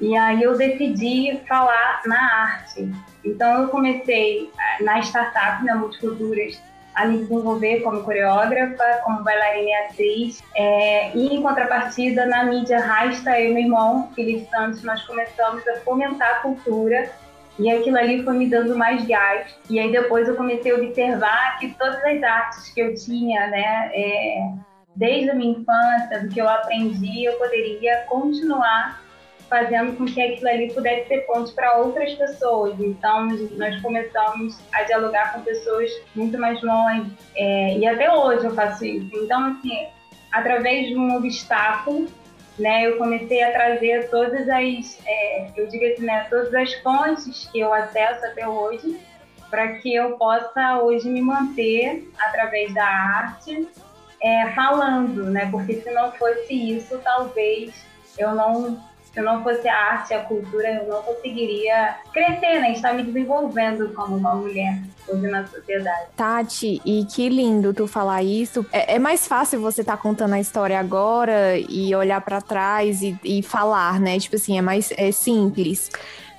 E 0.00 0.16
aí 0.16 0.42
eu 0.42 0.56
decidi 0.56 1.40
falar 1.48 2.02
na 2.04 2.20
arte. 2.42 2.92
Então 3.24 3.62
eu 3.62 3.68
comecei 3.68 4.50
na 4.80 5.00
startup, 5.00 5.64
na 5.64 5.76
Multiculturas, 5.76 6.60
a 6.94 7.06
me 7.06 7.18
desenvolver 7.18 7.80
como 7.80 8.02
coreógrafa, 8.02 9.00
como 9.04 9.22
bailarina 9.22 9.68
e 9.68 9.74
atriz. 9.74 10.42
É, 10.54 11.16
e 11.16 11.34
em 11.34 11.42
contrapartida, 11.42 12.26
na 12.26 12.44
mídia 12.44 12.80
Rasta, 12.80 13.38
eu 13.38 13.50
e 13.50 13.54
meu 13.54 13.62
irmão, 13.64 14.10
Felipe 14.14 14.48
Santos, 14.50 14.82
nós 14.82 15.02
começamos 15.04 15.66
a 15.68 15.76
fomentar 15.80 16.36
a 16.36 16.40
cultura 16.40 17.10
e 17.58 17.70
aquilo 17.70 17.96
ali 17.96 18.22
foi 18.22 18.34
me 18.34 18.48
dando 18.48 18.76
mais 18.76 19.04
gás. 19.06 19.56
E 19.70 19.78
aí 19.78 19.90
depois 19.90 20.28
eu 20.28 20.36
comecei 20.36 20.72
a 20.72 20.76
observar 20.76 21.58
que 21.58 21.70
todas 21.74 22.02
as 22.04 22.22
artes 22.22 22.68
que 22.70 22.80
eu 22.80 22.94
tinha, 22.94 23.46
né, 23.48 23.90
é, 23.94 24.52
desde 24.94 25.30
a 25.30 25.34
minha 25.34 25.52
infância, 25.52 26.20
do 26.20 26.28
que 26.28 26.40
eu 26.40 26.48
aprendi, 26.48 27.24
eu 27.24 27.34
poderia 27.34 28.04
continuar 28.08 29.02
fazendo 29.48 29.96
com 29.96 30.04
que 30.04 30.20
aquilo 30.20 30.48
ali 30.48 30.72
pudesse 30.72 31.08
ser 31.08 31.18
ponte 31.20 31.52
para 31.52 31.76
outras 31.78 32.12
pessoas. 32.14 32.78
Então, 32.80 33.28
nós 33.56 33.80
começamos 33.80 34.58
a 34.72 34.82
dialogar 34.82 35.32
com 35.32 35.42
pessoas 35.42 35.90
muito 36.14 36.36
mais 36.38 36.60
longe, 36.62 37.10
é, 37.36 37.78
e 37.78 37.86
até 37.86 38.12
hoje 38.12 38.44
eu 38.44 38.54
faço 38.54 38.84
isso. 38.84 39.08
Então, 39.14 39.52
assim, 39.52 39.86
através 40.32 40.88
de 40.88 40.96
um 40.96 41.16
obstáculo, 41.16 42.08
né, 42.58 42.86
eu 42.86 42.96
comecei 42.96 43.42
a 43.42 43.52
trazer 43.52 44.08
todas 44.10 44.48
as, 44.48 44.98
é, 45.06 45.50
eu 45.56 45.66
digo 45.66 45.84
assim, 45.84 46.04
né, 46.04 46.26
todas 46.30 46.54
as 46.54 46.72
fontes 46.82 47.48
que 47.52 47.60
eu 47.60 47.72
acesso 47.72 48.24
até 48.26 48.48
hoje, 48.48 48.98
para 49.50 49.74
que 49.74 49.94
eu 49.94 50.16
possa 50.16 50.80
hoje 50.80 51.08
me 51.08 51.20
manter 51.20 52.10
através 52.18 52.72
da 52.74 52.84
arte, 52.84 53.68
é, 54.22 54.50
falando, 54.52 55.24
né, 55.24 55.48
porque 55.50 55.74
se 55.74 55.90
não 55.90 56.10
fosse 56.12 56.76
isso, 56.76 56.98
talvez 57.04 57.74
eu 58.18 58.34
não 58.34 58.82
se 59.16 59.22
não 59.22 59.42
fosse 59.42 59.66
a 59.66 59.74
arte, 59.74 60.12
a 60.12 60.20
cultura, 60.24 60.68
eu 60.74 60.88
não 60.88 61.00
conseguiria 61.00 61.96
crescer, 62.12 62.60
né? 62.60 62.72
Estar 62.72 62.92
me 62.92 63.02
desenvolvendo 63.02 63.88
como 63.94 64.14
uma 64.14 64.34
mulher 64.34 64.78
hoje 65.08 65.26
na 65.28 65.46
sociedade. 65.46 66.08
Tati, 66.14 66.82
e 66.84 67.02
que 67.06 67.26
lindo 67.30 67.72
tu 67.72 67.86
falar 67.86 68.22
isso. 68.22 68.66
É, 68.70 68.96
é 68.96 68.98
mais 68.98 69.26
fácil 69.26 69.58
você 69.58 69.80
estar 69.80 69.96
tá 69.96 70.02
contando 70.02 70.34
a 70.34 70.40
história 70.40 70.78
agora 70.78 71.58
e 71.58 71.94
olhar 71.94 72.20
para 72.20 72.42
trás 72.42 73.00
e, 73.00 73.18
e, 73.24 73.42
falar, 73.42 73.98
né? 73.98 74.18
Tipo 74.18 74.36
assim, 74.36 74.58
é 74.58 74.60
mais 74.60 74.92
é 74.98 75.10
simples. 75.10 75.90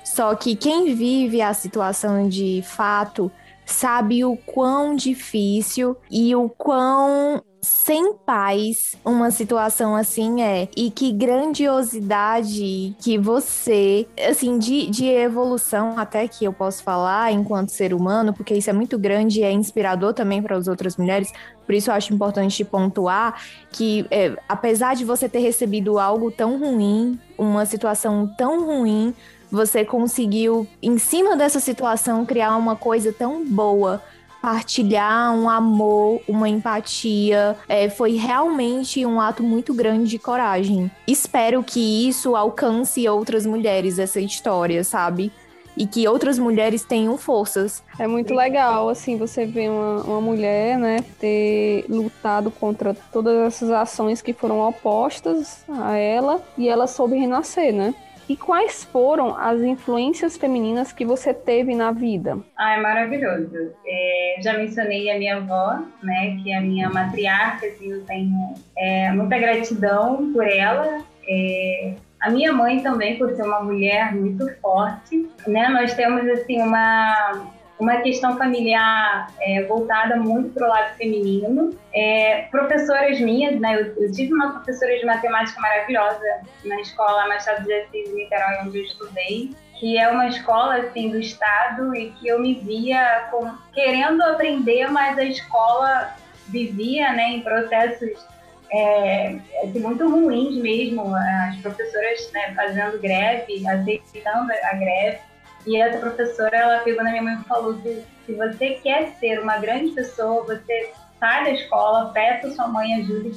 Só 0.04 0.32
que 0.36 0.54
quem 0.54 0.94
vive 0.94 1.42
a 1.42 1.52
situação 1.52 2.28
de 2.28 2.62
fato 2.64 3.28
sabe 3.68 4.24
o 4.24 4.36
quão 4.36 4.96
difícil 4.96 5.96
e 6.10 6.34
o 6.34 6.48
quão 6.48 7.42
sem 7.60 8.14
paz 8.14 8.96
uma 9.04 9.30
situação 9.30 9.94
assim 9.94 10.42
é. 10.42 10.68
E 10.76 10.90
que 10.90 11.12
grandiosidade 11.12 12.96
que 13.00 13.18
você, 13.18 14.06
assim, 14.28 14.58
de, 14.58 14.86
de 14.86 15.06
evolução 15.06 15.98
até 15.98 16.26
que 16.26 16.44
eu 16.44 16.52
posso 16.52 16.82
falar 16.82 17.32
enquanto 17.32 17.70
ser 17.70 17.92
humano, 17.92 18.32
porque 18.32 18.54
isso 18.54 18.70
é 18.70 18.72
muito 18.72 18.98
grande 18.98 19.40
e 19.40 19.44
é 19.44 19.52
inspirador 19.52 20.14
também 20.14 20.42
para 20.42 20.56
as 20.56 20.66
outras 20.68 20.96
mulheres. 20.96 21.32
Por 21.66 21.74
isso 21.74 21.90
eu 21.90 21.94
acho 21.94 22.14
importante 22.14 22.64
pontuar 22.64 23.42
que, 23.70 24.06
é, 24.10 24.34
apesar 24.48 24.94
de 24.94 25.04
você 25.04 25.28
ter 25.28 25.40
recebido 25.40 25.98
algo 25.98 26.30
tão 26.30 26.58
ruim, 26.58 27.18
uma 27.36 27.66
situação 27.66 28.32
tão 28.38 28.64
ruim, 28.64 29.14
você 29.50 29.84
conseguiu, 29.84 30.66
em 30.82 30.98
cima 30.98 31.36
dessa 31.36 31.60
situação, 31.60 32.26
criar 32.26 32.56
uma 32.56 32.76
coisa 32.76 33.12
tão 33.12 33.44
boa 33.44 34.02
partilhar 34.40 35.34
um 35.34 35.48
amor, 35.48 36.20
uma 36.28 36.48
empatia. 36.48 37.56
É, 37.68 37.88
foi 37.88 38.16
realmente 38.16 39.04
um 39.04 39.20
ato 39.20 39.42
muito 39.42 39.74
grande 39.74 40.10
de 40.10 40.18
coragem. 40.18 40.90
Espero 41.06 41.62
que 41.62 42.08
isso 42.08 42.36
alcance 42.36 43.08
outras 43.08 43.44
mulheres, 43.44 43.98
essa 43.98 44.20
história, 44.20 44.82
sabe? 44.84 45.32
E 45.76 45.86
que 45.86 46.08
outras 46.08 46.38
mulheres 46.38 46.82
tenham 46.82 47.16
forças. 47.16 47.84
É 47.98 48.06
muito 48.06 48.34
legal, 48.34 48.88
assim, 48.88 49.16
você 49.16 49.46
ver 49.46 49.70
uma, 49.70 50.02
uma 50.02 50.20
mulher, 50.20 50.76
né, 50.76 51.04
ter 51.20 51.84
lutado 51.88 52.50
contra 52.50 52.94
todas 53.12 53.36
essas 53.38 53.70
ações 53.70 54.20
que 54.20 54.32
foram 54.32 54.60
opostas 54.60 55.64
a 55.68 55.96
ela 55.96 56.42
e 56.56 56.68
ela 56.68 56.88
soube 56.88 57.16
renascer, 57.16 57.72
né? 57.72 57.94
E 58.28 58.36
quais 58.36 58.84
foram 58.84 59.36
as 59.36 59.60
influências 59.62 60.36
femininas 60.36 60.92
que 60.92 61.04
você 61.04 61.32
teve 61.32 61.74
na 61.74 61.92
vida? 61.92 62.38
Ah, 62.56 62.74
é 62.74 62.80
maravilhoso. 62.80 63.72
É, 63.86 64.36
já 64.40 64.52
mencionei 64.52 65.10
a 65.10 65.18
minha 65.18 65.36
avó, 65.36 65.78
né, 66.02 66.36
que 66.42 66.52
é 66.52 66.58
a 66.58 66.60
minha 66.60 66.90
matriarca, 66.90 67.66
assim, 67.66 67.90
eu 67.90 68.04
tenho 68.04 68.54
é, 68.76 69.10
muita 69.12 69.38
gratidão 69.38 70.30
por 70.32 70.46
ela. 70.46 71.02
É, 71.26 71.94
a 72.20 72.30
minha 72.30 72.52
mãe 72.52 72.82
também, 72.82 73.16
por 73.16 73.30
ser 73.34 73.42
uma 73.42 73.62
mulher 73.62 74.14
muito 74.14 74.46
forte, 74.60 75.28
né? 75.46 75.68
Nós 75.68 75.94
temos 75.94 76.28
assim 76.28 76.60
uma 76.60 77.46
uma 77.78 77.96
questão 77.98 78.36
familiar 78.36 79.32
é, 79.40 79.62
voltada 79.64 80.16
muito 80.16 80.52
para 80.54 80.66
o 80.66 80.70
lado 80.70 80.96
feminino. 80.96 81.70
É, 81.94 82.48
professoras 82.50 83.20
minhas, 83.20 83.58
né, 83.60 83.80
eu, 83.80 84.02
eu, 84.02 84.12
tive 84.12 84.32
uma 84.34 84.52
professora 84.52 84.98
de 84.98 85.06
matemática 85.06 85.60
maravilhosa 85.60 86.40
na 86.64 86.80
escola 86.80 87.28
Machado 87.28 87.64
de 87.64 87.72
Assis, 87.72 88.12
Niterói, 88.12 88.66
onde 88.66 88.78
eu 88.78 88.84
estudei, 88.84 89.50
que 89.78 89.96
é 89.96 90.08
uma 90.08 90.26
escola 90.26 90.76
assim 90.76 91.10
do 91.10 91.18
estado 91.18 91.94
e 91.94 92.10
que 92.12 92.26
eu 92.26 92.40
me 92.40 92.54
via 92.54 93.28
com, 93.30 93.50
querendo 93.72 94.22
aprender, 94.22 94.90
mas 94.90 95.16
a 95.16 95.24
escola 95.24 96.14
vivia 96.48 97.12
né, 97.12 97.30
em 97.30 97.40
processos 97.42 98.26
é, 98.70 99.38
assim, 99.62 99.80
muito 99.80 100.08
ruins 100.08 100.56
mesmo, 100.56 101.14
as 101.14 101.56
professoras 101.56 102.30
né, 102.32 102.52
fazendo 102.54 102.98
greve, 103.00 103.66
aceitando 103.66 104.52
a 104.52 104.74
greve. 104.74 105.27
E 105.66 105.76
essa 105.76 105.98
professora, 105.98 106.56
ela 106.56 106.78
pegou 106.80 107.04
na 107.04 107.10
minha 107.10 107.22
mãe 107.22 107.34
e 107.40 107.44
falou 107.44 107.74
que 107.74 108.04
se 108.24 108.34
você 108.34 108.70
quer 108.82 109.14
ser 109.18 109.40
uma 109.40 109.58
grande 109.58 109.92
pessoa, 109.92 110.44
você 110.44 110.92
sai 111.18 111.44
da 111.44 111.50
escola, 111.50 112.12
peça 112.12 112.50
sua 112.50 112.68
mãe 112.68 112.94
ajuda 112.94 113.30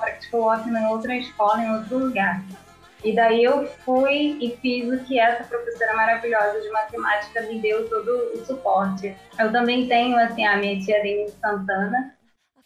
para 0.00 0.12
que 0.12 0.20
te 0.22 0.30
coloque 0.30 0.68
em 0.68 0.86
outra 0.86 1.16
escola, 1.16 1.62
em 1.62 1.70
outro 1.70 1.98
lugar. 1.98 2.42
E 3.04 3.14
daí 3.14 3.44
eu 3.44 3.66
fui 3.84 4.38
e 4.40 4.56
fiz 4.60 4.88
o 4.88 5.04
que 5.04 5.20
essa 5.20 5.44
professora 5.44 5.94
maravilhosa 5.94 6.60
de 6.60 6.70
matemática 6.70 7.42
me 7.42 7.60
deu 7.60 7.88
todo 7.88 8.32
o 8.34 8.44
suporte. 8.44 9.14
Eu 9.38 9.52
também 9.52 9.86
tenho 9.86 10.16
assim 10.16 10.44
a 10.44 10.56
minha 10.56 10.80
tia 10.80 11.02
Denise 11.02 11.36
Santana, 11.40 12.14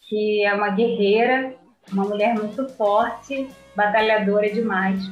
que 0.07 0.43
é 0.43 0.53
uma 0.53 0.69
guerreira, 0.69 1.53
uma 1.91 2.05
mulher 2.05 2.33
muito 2.33 2.67
forte, 2.69 3.49
batalhadora 3.75 4.49
demais. 4.49 5.03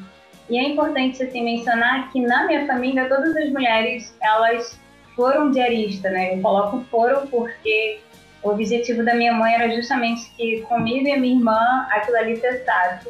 E 0.49 0.57
é 0.57 0.69
importante 0.69 1.21
assim, 1.21 1.43
mencionar 1.43 2.11
que 2.11 2.21
na 2.21 2.47
minha 2.47 2.65
família 2.65 3.07
todas 3.07 3.35
as 3.35 3.49
mulheres 3.51 4.15
elas 4.21 4.79
foram 5.15 5.51
diaristas, 5.51 6.11
né? 6.11 6.35
Eu 6.35 6.41
coloco 6.41 6.83
foram 6.89 7.27
porque 7.27 7.99
o 8.41 8.49
objetivo 8.49 9.03
da 9.03 9.13
minha 9.13 9.33
mãe 9.33 9.53
era 9.53 9.69
justamente 9.75 10.31
que 10.35 10.61
comigo 10.61 11.07
e 11.07 11.11
a 11.11 11.19
minha 11.19 11.35
irmã 11.35 11.87
aquilo 11.91 12.17
ali 12.17 12.37
cessasse. 12.37 13.09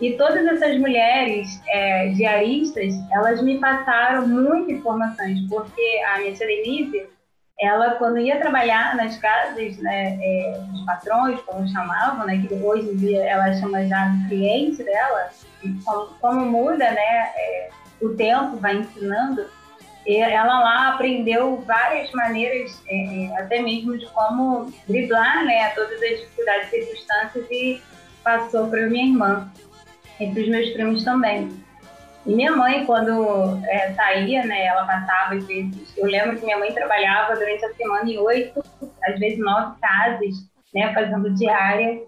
E 0.00 0.14
todas 0.14 0.44
essas 0.46 0.76
mulheres 0.78 1.62
é, 1.68 2.08
diaristas, 2.08 2.94
elas 3.12 3.40
me 3.40 3.58
passaram 3.58 4.26
muitas 4.26 4.70
informações, 4.78 5.46
porque 5.48 6.02
a 6.08 6.18
minha 6.18 6.32
tia 6.32 6.46
Denise, 6.46 7.06
ela 7.60 7.92
quando 7.92 8.18
ia 8.18 8.40
trabalhar 8.40 8.96
nas 8.96 9.16
casas 9.18 9.76
né, 9.78 10.18
é, 10.20 10.58
dos 10.72 10.84
patrões, 10.84 11.40
como 11.42 11.68
chamavam, 11.68 12.26
né, 12.26 12.44
que 12.44 12.52
hoje 12.52 12.88
em 12.88 12.96
dia 12.96 13.24
ela 13.24 13.52
chama 13.54 13.86
já 13.86 14.12
cliente 14.28 14.82
dela, 14.82 15.30
como, 15.84 16.06
como 16.20 16.46
muda, 16.46 16.90
né, 16.90 17.32
é, 17.36 17.70
o 18.00 18.10
tempo 18.10 18.56
vai 18.56 18.76
ensinando, 18.76 19.46
ela 20.06 20.60
lá 20.60 20.88
aprendeu 20.94 21.58
várias 21.58 22.10
maneiras, 22.12 22.82
é, 22.88 23.24
é, 23.24 23.38
até 23.38 23.60
mesmo 23.60 23.96
de 23.96 24.06
como 24.06 24.72
driblar, 24.88 25.44
né, 25.44 25.68
todas 25.70 26.02
as 26.02 26.20
dificuldades 26.20 26.72
e 26.72 26.84
circunstâncias 26.84 27.46
e 27.50 27.82
passou 28.24 28.68
para 28.68 28.86
minha 28.88 29.06
irmã 29.06 29.52
e 30.18 30.30
para 30.30 30.42
os 30.42 30.48
meus 30.48 30.70
primos 30.70 31.04
também. 31.04 31.50
E 32.24 32.34
minha 32.34 32.54
mãe, 32.54 32.84
quando 32.84 33.60
é, 33.64 33.92
saía, 33.94 34.44
né, 34.44 34.66
ela 34.66 34.84
passava 34.84 35.34
às 35.34 35.44
vezes. 35.44 35.96
Eu 35.96 36.06
lembro 36.06 36.36
que 36.36 36.44
minha 36.44 36.58
mãe 36.58 36.72
trabalhava 36.72 37.34
durante 37.34 37.64
a 37.64 37.74
semana 37.74 38.08
em 38.08 38.18
oito, 38.18 38.64
às 39.04 39.18
vezes 39.18 39.38
nove 39.38 39.76
casas, 39.80 40.34
né, 40.74 40.92
fazendo 40.94 41.32
diária 41.34 42.00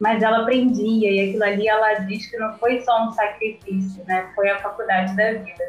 mas 0.00 0.22
ela 0.22 0.42
aprendia 0.42 1.10
e 1.10 1.28
aquilo 1.28 1.44
ali 1.44 1.68
ela 1.68 1.94
diz 1.94 2.30
que 2.30 2.36
não 2.36 2.56
foi 2.58 2.80
só 2.82 3.08
um 3.08 3.12
sacrifício, 3.12 4.04
né? 4.06 4.30
Foi 4.34 4.48
a 4.48 4.58
faculdade 4.58 5.16
da 5.16 5.32
vida. 5.32 5.64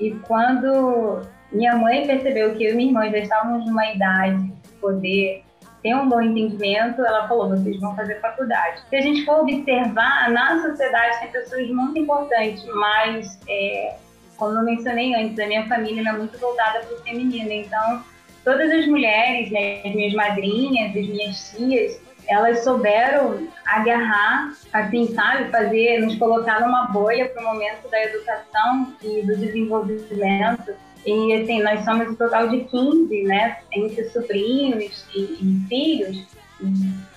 E 0.00 0.10
quando 0.26 1.22
minha 1.52 1.76
mãe 1.76 2.06
percebeu 2.06 2.54
que 2.56 2.64
eu 2.64 2.72
e 2.72 2.74
minha 2.74 2.88
irmã 2.88 3.10
já 3.10 3.18
estávamos 3.18 3.66
numa 3.66 3.92
idade 3.92 4.42
de 4.42 4.68
poder 4.80 5.44
ter 5.82 5.94
um 5.94 6.08
bom 6.08 6.20
entendimento, 6.20 7.04
ela 7.04 7.28
falou: 7.28 7.48
vocês 7.50 7.78
vão 7.78 7.94
fazer 7.94 8.20
faculdade. 8.20 8.82
Se 8.88 8.96
a 8.96 9.00
gente 9.00 9.24
for 9.24 9.40
observar, 9.40 10.30
na 10.30 10.62
sociedade 10.62 11.20
tem 11.20 11.30
pessoas 11.30 11.68
muito 11.68 11.98
importantes, 11.98 12.64
mas, 12.74 13.38
é, 13.48 13.94
como 14.36 14.58
eu 14.58 14.64
mencionei 14.64 15.14
antes, 15.14 15.38
a 15.38 15.46
minha 15.46 15.66
família 15.68 16.08
é 16.08 16.12
muito 16.12 16.36
voltada 16.38 16.80
para 16.80 16.96
o 16.96 17.02
feminino. 17.02 17.50
Então, 17.50 18.02
todas 18.44 18.70
as 18.70 18.86
mulheres, 18.86 19.50
né, 19.50 19.80
as 19.84 19.94
minhas 19.94 20.14
madrinhas, 20.14 20.90
as 20.90 21.06
minhas 21.06 21.50
tias, 21.50 22.09
elas 22.30 22.62
souberam 22.62 23.48
agarrar, 23.66 24.52
assim, 24.72 25.12
sabe, 25.14 25.50
fazer, 25.50 26.00
nos 26.00 26.16
colocar 26.16 26.60
numa 26.60 26.86
bolha 26.86 27.28
para 27.28 27.42
o 27.42 27.44
momento 27.44 27.90
da 27.90 28.02
educação 28.04 28.94
e 29.02 29.22
do 29.22 29.36
desenvolvimento. 29.36 30.72
E, 31.04 31.32
assim, 31.34 31.60
nós 31.62 31.84
somos 31.84 32.08
um 32.08 32.14
total 32.14 32.48
de 32.48 32.60
15, 32.64 33.22
né, 33.24 33.58
entre 33.72 34.08
sobrinhos 34.10 35.04
e, 35.14 35.20
e 35.20 35.66
filhos. 35.68 36.26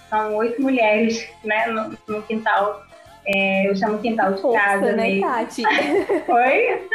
São 0.09 0.35
oito 0.35 0.61
mulheres 0.61 1.29
né, 1.43 1.67
no, 1.67 1.97
no 2.07 2.23
quintal 2.23 2.83
é, 3.25 3.69
eu 3.69 3.75
chamo 3.75 3.99
quintal 3.99 4.33
de 4.33 4.41
força, 4.41 4.59
casa 4.59 4.91
né, 4.91 5.07
mesmo. 5.07 5.21
Tati? 5.21 5.63
Oi? 6.27 6.89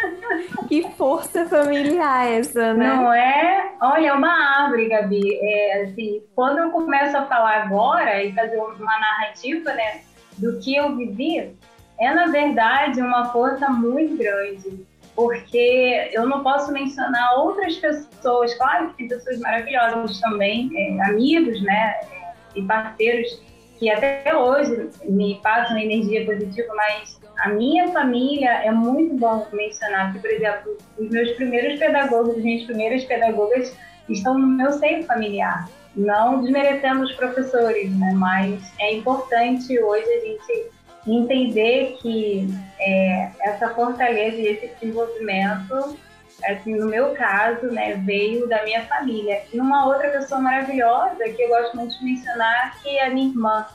que 0.69 0.83
força 0.97 1.47
familiar 1.47 2.29
essa, 2.31 2.75
né? 2.75 2.87
Não 2.87 3.13
é? 3.13 3.73
Olha, 3.81 4.09
é 4.09 4.13
uma 4.13 4.63
árvore, 4.63 4.89
Gabi. 4.89 5.39
É, 5.41 5.83
assim, 5.83 6.23
quando 6.35 6.59
eu 6.59 6.71
começo 6.71 7.17
a 7.17 7.25
falar 7.25 7.63
agora 7.63 8.23
e 8.23 8.35
fazer 8.35 8.59
uma 8.59 8.99
narrativa, 8.99 9.73
né, 9.73 10.03
do 10.37 10.59
que 10.59 10.77
eu 10.77 10.95
vivi, 10.95 11.57
é 11.99 12.15
na 12.15 12.27
verdade 12.27 13.01
uma 13.01 13.33
força 13.33 13.69
muito 13.71 14.17
grande, 14.17 14.87
porque 15.17 16.11
eu 16.13 16.27
não 16.27 16.43
posso 16.43 16.71
mencionar 16.73 17.39
outras 17.39 17.77
pessoas, 17.77 18.55
claro 18.55 18.91
que 18.91 18.99
tem 18.99 19.09
pessoas 19.09 19.41
maravilhosas 19.41 20.21
também, 20.21 20.71
é, 20.75 21.03
amigos, 21.09 21.61
né, 21.63 22.01
e 22.55 22.63
parceiros 22.63 23.48
que 23.79 23.89
até 23.91 24.37
hoje 24.37 24.91
me 25.05 25.41
passam 25.43 25.79
energia 25.79 26.25
positiva, 26.25 26.73
mas 26.75 27.19
a 27.39 27.51
minha 27.51 27.89
família 27.89 28.51
é 28.65 28.71
muito 28.71 29.15
bom 29.15 29.47
mencionar 29.53 30.13
que, 30.13 30.19
por 30.19 30.31
exemplo, 30.31 30.77
os 30.99 31.09
meus 31.09 31.31
primeiros 31.33 31.79
pedagogos, 31.79 32.37
as 32.37 32.43
minhas 32.43 32.65
primeiras 32.65 33.05
pedagogas 33.05 33.73
estão 34.09 34.37
no 34.39 34.47
meu 34.47 34.73
seio 34.73 35.05
familiar. 35.05 35.69
Não 35.95 36.43
desmerecendo 36.43 37.03
os 37.03 37.13
professores, 37.13 37.97
né? 37.97 38.13
mas 38.15 38.73
é 38.81 38.95
importante 38.95 39.79
hoje 39.81 40.09
a 40.09 40.21
gente 40.21 40.71
entender 41.07 41.97
que 42.01 42.49
é, 42.81 43.31
essa 43.41 43.71
fortaleza 43.71 44.37
e 44.37 44.49
esse 44.49 44.67
desenvolvimento 44.75 45.97
assim, 46.45 46.75
no 46.75 46.87
meu 46.87 47.15
caso, 47.15 47.67
né, 47.67 47.95
veio 48.05 48.49
da 48.49 48.63
minha 48.65 48.85
família. 48.87 49.43
E 49.53 49.61
uma 49.61 49.87
outra 49.87 50.11
pessoa 50.11 50.41
maravilhosa 50.41 51.25
que 51.25 51.43
eu 51.43 51.49
gosto 51.49 51.77
muito 51.77 51.99
de 51.99 52.05
mencionar, 52.05 52.79
que 52.83 52.89
é 52.97 53.07
a 53.07 53.11
minha 53.11 53.29
irmã. 53.29 53.67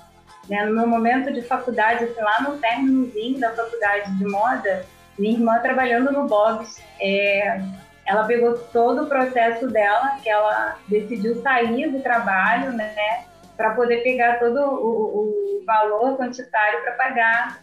Né? 0.49 0.65
No 0.65 0.75
meu 0.75 0.87
momento 0.87 1.31
de 1.31 1.41
faculdade, 1.41 2.05
assim, 2.05 2.21
lá 2.21 2.41
no 2.41 2.57
términozinho 2.57 3.39
da 3.39 3.51
faculdade 3.51 4.17
de 4.17 4.25
moda, 4.25 4.85
minha 5.17 5.33
irmã 5.33 5.59
trabalhando 5.59 6.11
no 6.11 6.27
Bob's, 6.27 6.81
é, 6.99 7.61
ela 8.05 8.25
pegou 8.25 8.57
todo 8.57 9.03
o 9.03 9.07
processo 9.07 9.67
dela, 9.67 10.17
que 10.21 10.29
ela 10.29 10.77
decidiu 10.87 11.41
sair 11.41 11.89
do 11.89 12.01
trabalho, 12.01 12.71
né, 12.73 13.25
para 13.55 13.75
poder 13.75 13.97
pegar 14.03 14.39
todo 14.39 14.59
o, 14.59 15.59
o 15.59 15.65
valor 15.65 16.17
quantitário 16.17 16.81
para 16.81 16.93
pagar 16.93 17.61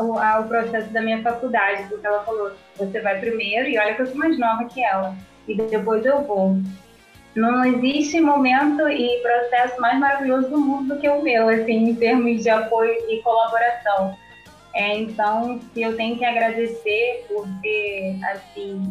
o, 0.00 0.44
processo 0.44 0.92
da 0.92 1.00
minha 1.00 1.22
faculdade, 1.22 1.84
porque 1.88 2.06
ela 2.06 2.24
falou, 2.24 2.52
você 2.76 3.00
vai 3.00 3.18
primeiro, 3.18 3.68
e 3.68 3.78
olha 3.78 3.94
que 3.94 4.02
eu 4.02 4.06
sou 4.06 4.16
mais 4.16 4.38
nova 4.38 4.64
que 4.64 4.82
ela, 4.82 5.14
e 5.46 5.54
depois 5.54 6.04
eu 6.04 6.22
vou. 6.22 6.56
Não 7.34 7.64
existe 7.64 8.20
momento 8.20 8.88
e 8.88 9.20
processo 9.22 9.80
mais 9.80 9.98
maravilhoso 9.98 10.50
do 10.50 10.60
mundo 10.60 10.94
do 10.94 11.00
que 11.00 11.08
o 11.08 11.22
meu, 11.22 11.48
assim, 11.48 11.90
em 11.90 11.94
termos 11.94 12.42
de 12.42 12.50
apoio 12.50 12.92
e 13.08 13.22
colaboração. 13.22 14.16
É, 14.74 14.96
então, 14.98 15.60
eu 15.76 15.96
tenho 15.96 16.18
que 16.18 16.24
agradecer 16.24 17.24
por 17.28 17.46
ter, 17.62 18.18
assim, 18.24 18.82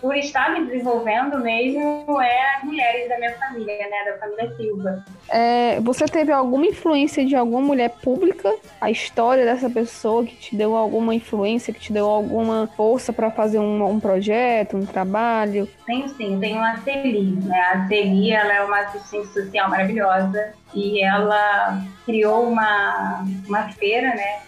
por 0.00 0.16
estar 0.16 0.52
me 0.52 0.66
desenvolvendo 0.66 1.38
mesmo 1.38 2.20
é 2.20 2.56
as 2.56 2.64
mulheres 2.64 3.08
da 3.08 3.18
minha 3.18 3.36
família, 3.38 3.88
né, 3.88 4.12
da 4.12 4.18
família 4.18 4.56
Silva. 4.56 5.04
É, 5.28 5.80
você 5.80 6.04
teve 6.04 6.30
alguma 6.32 6.66
influência 6.66 7.24
de 7.24 7.34
alguma 7.34 7.60
mulher 7.60 7.90
pública? 7.90 8.52
A 8.80 8.90
história 8.90 9.44
dessa 9.44 9.68
pessoa 9.68 10.24
que 10.24 10.36
te 10.36 10.56
deu 10.56 10.76
alguma 10.76 11.14
influência, 11.14 11.72
que 11.72 11.80
te 11.80 11.92
deu 11.92 12.06
alguma 12.06 12.68
força 12.76 13.12
para 13.12 13.30
fazer 13.30 13.58
um, 13.58 13.84
um, 13.84 13.98
projeto, 13.98 14.76
um 14.76 14.86
trabalho? 14.86 15.68
Tenho 15.86 16.08
sim, 16.08 16.38
tenho 16.38 16.62
a 16.62 16.76
Celi, 16.78 17.38
né? 17.44 17.60
A 17.60 17.88
Celi, 17.88 18.32
ela 18.32 18.52
é 18.52 18.64
uma 18.64 18.80
assistente 18.80 19.28
social 19.28 19.68
maravilhosa 19.68 20.52
e 20.74 21.02
ela 21.04 21.82
criou 22.04 22.48
uma, 22.48 23.24
uma 23.46 23.68
feira, 23.72 24.14
né, 24.14 24.40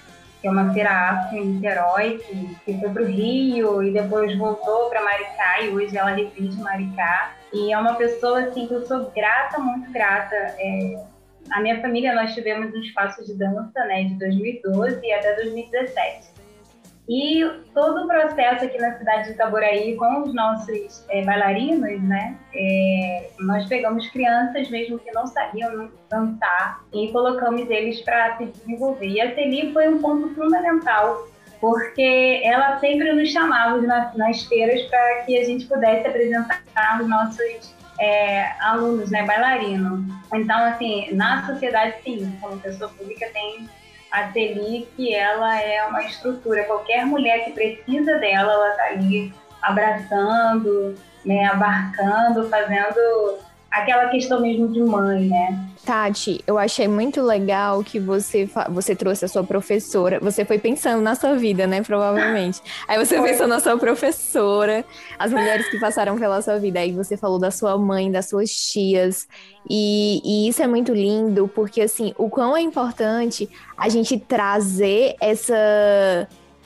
que 0.44 0.48
é 0.48 0.50
uma 0.50 0.70
afro 0.70 1.38
em 1.38 1.46
Niterói, 1.46 2.18
que, 2.18 2.54
que 2.66 2.78
foi 2.78 2.90
para 2.90 3.02
o 3.02 3.06
Rio 3.06 3.82
e 3.82 3.90
depois 3.90 4.36
voltou 4.36 4.90
para 4.90 5.02
Maricá 5.02 5.62
e 5.62 5.70
hoje 5.70 5.96
ela 5.96 6.10
reside 6.10 6.54
em 6.54 6.62
Maricá. 6.62 7.32
E 7.50 7.72
é 7.72 7.78
uma 7.78 7.94
pessoa 7.94 8.40
assim 8.40 8.68
que 8.68 8.74
eu 8.74 8.86
sou 8.86 9.10
grata, 9.12 9.58
muito 9.58 9.90
grata. 9.90 10.34
É, 10.34 11.02
a 11.50 11.60
minha 11.62 11.80
família, 11.80 12.14
nós 12.14 12.34
tivemos 12.34 12.74
um 12.74 12.80
espaço 12.80 13.24
de 13.24 13.32
dança 13.38 13.86
né, 13.86 14.04
de 14.04 14.18
2012 14.18 15.12
até 15.12 15.34
2017. 15.34 16.28
E 17.08 17.44
todo 17.74 18.04
o 18.04 18.06
processo 18.06 18.64
aqui 18.64 18.78
na 18.78 18.96
cidade 18.96 19.24
de 19.24 19.32
Itaboraí 19.32 19.94
com 19.96 20.22
os 20.22 20.34
nossos 20.34 21.04
é, 21.10 21.22
bailarinos, 21.22 22.02
né? 22.02 22.34
É, 22.54 23.30
nós 23.40 23.66
pegamos 23.66 24.08
crianças 24.08 24.70
mesmo 24.70 24.98
que 24.98 25.12
não 25.12 25.26
sabiam 25.26 25.90
dançar 26.08 26.82
e 26.94 27.12
colocamos 27.12 27.68
eles 27.68 28.00
para 28.00 28.38
se 28.38 28.46
desenvolver. 28.46 29.08
E 29.08 29.20
a 29.20 29.34
Celi 29.34 29.70
foi 29.72 29.88
um 29.88 30.00
ponto 30.00 30.34
fundamental, 30.34 31.28
porque 31.60 32.40
ela 32.42 32.78
sempre 32.78 33.12
nos 33.12 33.30
chamava 33.30 33.76
nas, 33.82 34.16
nas 34.16 34.42
feiras 34.44 34.80
para 34.84 35.24
que 35.24 35.38
a 35.38 35.44
gente 35.44 35.66
pudesse 35.66 36.06
apresentar 36.08 36.62
os 37.02 37.06
nossos 37.06 37.74
é, 38.00 38.50
alunos, 38.62 39.10
né, 39.10 39.24
bailarinos. 39.24 40.00
Então, 40.32 40.64
assim, 40.64 41.12
na 41.12 41.46
sociedade, 41.46 41.96
sim, 42.02 42.34
como 42.40 42.58
pessoa 42.60 42.90
pública, 42.90 43.28
tem 43.34 43.68
a 44.14 44.28
que 44.96 45.12
ela 45.12 45.60
é 45.60 45.84
uma 45.86 46.04
estrutura. 46.04 46.62
Qualquer 46.64 47.04
mulher 47.04 47.44
que 47.44 47.50
precisa 47.50 48.16
dela, 48.18 48.52
ela 48.52 48.70
está 48.70 48.84
ali 48.84 49.34
abraçando, 49.60 50.94
né, 51.24 51.46
abarcando, 51.46 52.48
fazendo 52.48 53.38
aquela 53.68 54.08
questão 54.10 54.40
mesmo 54.40 54.68
de 54.68 54.80
mãe, 54.80 55.26
né? 55.26 55.58
Tati, 55.84 56.42
eu 56.46 56.56
achei 56.56 56.88
muito 56.88 57.20
legal 57.20 57.84
que 57.84 58.00
você, 58.00 58.48
você 58.70 58.96
trouxe 58.96 59.24
a 59.24 59.28
sua 59.28 59.44
professora. 59.44 60.18
Você 60.20 60.44
foi 60.44 60.58
pensando 60.58 61.02
na 61.02 61.14
sua 61.14 61.34
vida, 61.34 61.66
né? 61.66 61.82
Provavelmente. 61.82 62.62
Aí 62.88 62.98
você 62.98 63.18
foi. 63.18 63.30
pensou 63.30 63.46
na 63.46 63.60
sua 63.60 63.76
professora, 63.76 64.84
as 65.18 65.30
mulheres 65.30 65.68
que 65.68 65.78
passaram 65.78 66.18
pela 66.18 66.40
sua 66.40 66.58
vida. 66.58 66.80
Aí 66.80 66.92
você 66.92 67.16
falou 67.16 67.38
da 67.38 67.50
sua 67.50 67.76
mãe, 67.76 68.10
das 68.10 68.28
suas 68.28 68.50
tias. 68.50 69.28
E, 69.68 70.20
e 70.24 70.48
isso 70.48 70.62
é 70.62 70.66
muito 70.66 70.92
lindo, 70.92 71.48
porque 71.54 71.82
assim, 71.82 72.14
o 72.16 72.30
quão 72.30 72.56
é 72.56 72.60
importante 72.62 73.48
a 73.76 73.88
gente 73.88 74.18
trazer 74.18 75.14
essa 75.20 75.54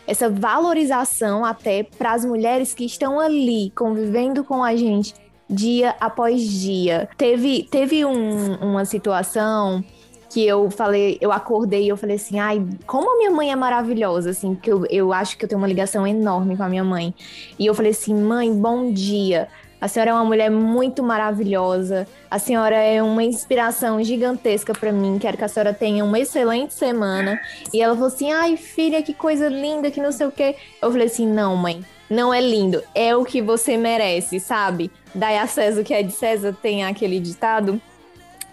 essa 0.07 0.31
valorização 0.31 1.45
até 1.45 1.83
para 1.83 2.13
as 2.13 2.25
mulheres 2.25 2.73
que 2.73 2.87
estão 2.87 3.21
ali 3.21 3.71
convivendo 3.77 4.43
com 4.43 4.65
a 4.65 4.75
gente 4.75 5.13
dia 5.49 5.95
após 6.01 6.43
dia. 6.43 7.09
Teve, 7.17 7.69
teve 7.71 8.05
um, 8.05 8.55
uma 8.57 8.85
situação 8.85 9.85
que 10.31 10.47
eu 10.47 10.71
falei, 10.71 11.17
eu 11.21 11.33
acordei 11.33 11.85
e 11.85 11.89
eu 11.89 11.97
falei 11.97 12.17
assim, 12.17 12.39
ai, 12.39 12.63
como 12.87 13.15
a 13.15 13.17
minha 13.17 13.31
mãe 13.31 13.51
é 13.51 13.57
maravilhosa, 13.57 14.31
assim, 14.31 14.55
que 14.55 14.71
eu, 14.71 14.85
eu 14.91 15.13
acho 15.13 15.39
que 15.39 15.45
eu 15.45 15.49
tenho 15.49 15.59
uma 15.61 15.67
ligação 15.67 16.07
enorme 16.07 16.57
com 16.57 16.63
a 16.63 16.69
minha 16.69 16.85
mãe. 16.85 17.15
E 17.59 17.65
eu 17.65 17.75
falei 17.75 17.93
assim, 17.93 18.15
mãe, 18.15 18.53
bom 18.53 18.93
dia. 18.93 19.49
A 19.81 19.87
senhora 19.87 20.11
é 20.11 20.13
uma 20.13 20.25
mulher 20.25 20.51
muito 20.51 21.03
maravilhosa. 21.05 22.07
A 22.29 22.39
senhora 22.39 22.75
é 22.75 23.01
uma 23.01 23.23
inspiração 23.23 24.03
gigantesca 24.03 24.75
para 24.75 24.93
mim. 24.93 25.19
Quero 25.21 25.37
que 25.37 25.45
a 25.45 25.49
senhora 25.49 25.73
tenha 25.73 26.05
uma 26.05 26.19
excelente 26.19 26.75
semana. 26.75 27.41
E 27.73 27.81
ela 27.81 27.95
falou 27.95 28.09
assim: 28.09 28.33
ai, 28.33 28.57
filha, 28.57 29.01
que 29.03 29.15
coisa 29.15 29.49
linda, 29.49 29.89
que 29.89 30.01
não 30.01 30.11
sei 30.11 30.27
o 30.27 30.33
quê. 30.33 30.57
Eu 30.83 30.91
falei 30.91 31.07
assim: 31.07 31.29
não, 31.29 31.55
mãe, 31.55 31.85
não 32.11 32.33
é 32.33 32.41
lindo. 32.41 32.83
É 32.95 33.15
o 33.15 33.25
que 33.25 33.43
você 33.43 33.77
merece, 33.77 34.41
sabe? 34.41 34.91
Dai 35.15 35.39
a 35.39 35.47
César 35.47 35.81
o 35.81 35.85
que 35.85 35.95
é 35.95 36.03
de 36.03 36.13
César, 36.13 36.57
tem 36.61 36.85
aquele 36.85 37.21
ditado. 37.21 37.81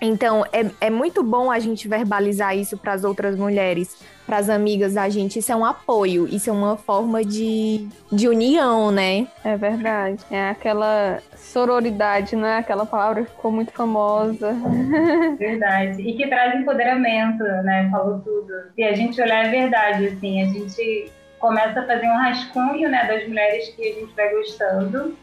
Então, 0.01 0.43
é, 0.51 0.65
é 0.81 0.89
muito 0.89 1.23
bom 1.23 1.49
a 1.49 1.57
gente 1.57 1.87
verbalizar 1.87 2.55
isso 2.55 2.77
para 2.77 2.93
as 2.93 3.03
outras 3.03 3.35
mulheres, 3.37 3.97
para 4.25 4.37
as 4.37 4.49
amigas 4.49 4.93
da 4.93 5.07
gente. 5.07 5.39
Isso 5.39 5.51
é 5.51 5.55
um 5.55 5.63
apoio, 5.63 6.27
isso 6.27 6.49
é 6.49 6.53
uma 6.53 6.75
forma 6.75 7.23
de, 7.23 7.87
de 8.11 8.27
união, 8.27 8.91
né? 8.91 9.27
É 9.43 9.55
verdade. 9.55 10.21
É 10.29 10.49
aquela 10.49 11.19
sororidade, 11.37 12.35
né? 12.35 12.57
Aquela 12.57 12.85
palavra 12.85 13.23
que 13.23 13.31
ficou 13.31 13.51
muito 13.51 13.71
famosa. 13.71 14.53
Verdade. 15.39 16.01
E 16.01 16.15
que 16.15 16.27
traz 16.27 16.59
empoderamento, 16.59 17.43
né? 17.43 17.87
Falou 17.89 18.19
tudo. 18.19 18.51
Se 18.75 18.83
a 18.83 18.93
gente 18.93 19.19
olhar, 19.21 19.45
é 19.45 19.49
verdade, 19.49 20.07
assim, 20.07 20.41
a 20.41 20.45
gente 20.45 21.11
começa 21.47 21.79
a 21.79 21.85
fazer 21.85 22.07
um 22.07 22.17
rascunho, 22.17 22.89
né, 22.89 23.05
das 23.05 23.27
mulheres 23.27 23.69
que 23.69 23.81
a 23.81 23.93
gente 23.99 24.13
vai 24.15 24.29
gostando 24.29 25.15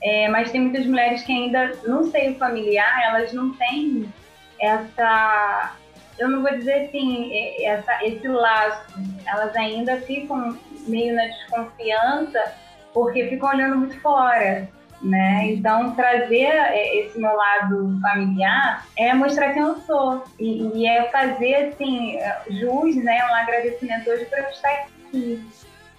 é, 0.00 0.28
mas 0.28 0.50
tem 0.50 0.60
muitas 0.60 0.86
mulheres 0.86 1.22
que 1.22 1.32
ainda, 1.32 1.72
no 1.86 2.04
seio 2.10 2.36
familiar, 2.36 3.02
elas 3.04 3.32
não 3.32 3.52
têm 3.54 4.12
essa, 4.60 5.74
eu 6.18 6.28
não 6.28 6.42
vou 6.42 6.52
dizer 6.52 6.86
assim, 6.86 7.30
essa, 7.64 8.04
esse 8.04 8.28
laço. 8.28 8.94
Elas 9.26 9.54
ainda 9.56 10.00
ficam 10.02 10.56
meio 10.86 11.14
na 11.14 11.24
desconfiança 11.26 12.54
porque 12.94 13.28
ficam 13.28 13.48
olhando 13.48 13.76
muito 13.76 14.00
fora. 14.00 14.68
Né? 15.00 15.52
Então, 15.52 15.94
trazer 15.94 16.46
é, 16.46 16.98
esse 16.98 17.20
meu 17.20 17.32
lado 17.32 17.98
familiar 18.02 18.84
é 18.96 19.14
mostrar 19.14 19.52
quem 19.52 19.62
eu 19.62 19.76
sou 19.82 20.24
e, 20.40 20.76
e 20.76 20.86
é 20.88 21.08
fazer 21.10 21.54
assim 21.54 22.18
jus, 22.50 22.96
né, 22.96 23.24
um 23.30 23.34
agradecimento 23.36 24.10
hoje 24.10 24.24
por 24.24 24.38
eu 24.40 24.48
estar 24.48 24.70
aqui. 24.70 25.46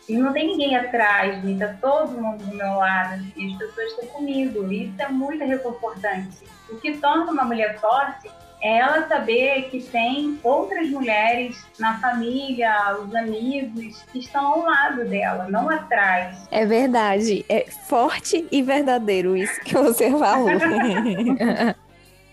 E 0.09 0.17
não 0.17 0.33
tem 0.33 0.47
ninguém 0.47 0.75
atrás 0.75 1.39
de 1.43 1.55
tá 1.55 1.75
todo 1.79 2.19
mundo 2.19 2.43
do 2.43 2.55
meu 2.55 2.73
lado, 2.73 3.23
e 3.37 3.45
as 3.45 3.57
pessoas 3.57 3.91
estão 3.91 4.07
comigo. 4.07 4.71
E 4.71 4.85
isso 4.85 4.95
é 4.99 5.07
muito 5.07 5.45
reconfortante. 5.45 6.39
O 6.67 6.77
que 6.77 6.97
torna 6.97 7.31
uma 7.31 7.43
mulher 7.43 7.79
forte 7.79 8.29
é 8.61 8.79
ela 8.79 9.07
saber 9.07 9.69
que 9.69 9.81
tem 9.81 10.39
outras 10.43 10.89
mulheres 10.89 11.63
na 11.77 11.99
família, 11.99 12.97
os 12.99 13.15
amigos 13.15 14.03
que 14.11 14.19
estão 14.19 14.45
ao 14.45 14.61
lado 14.63 15.05
dela, 15.05 15.47
não 15.47 15.69
atrás. 15.69 16.47
É 16.51 16.65
verdade, 16.65 17.45
é 17.47 17.65
forte 17.87 18.47
e 18.51 18.61
verdadeiro 18.61 19.37
isso 19.37 19.61
que 19.61 19.75
você 19.75 20.09
falou. 20.09 20.49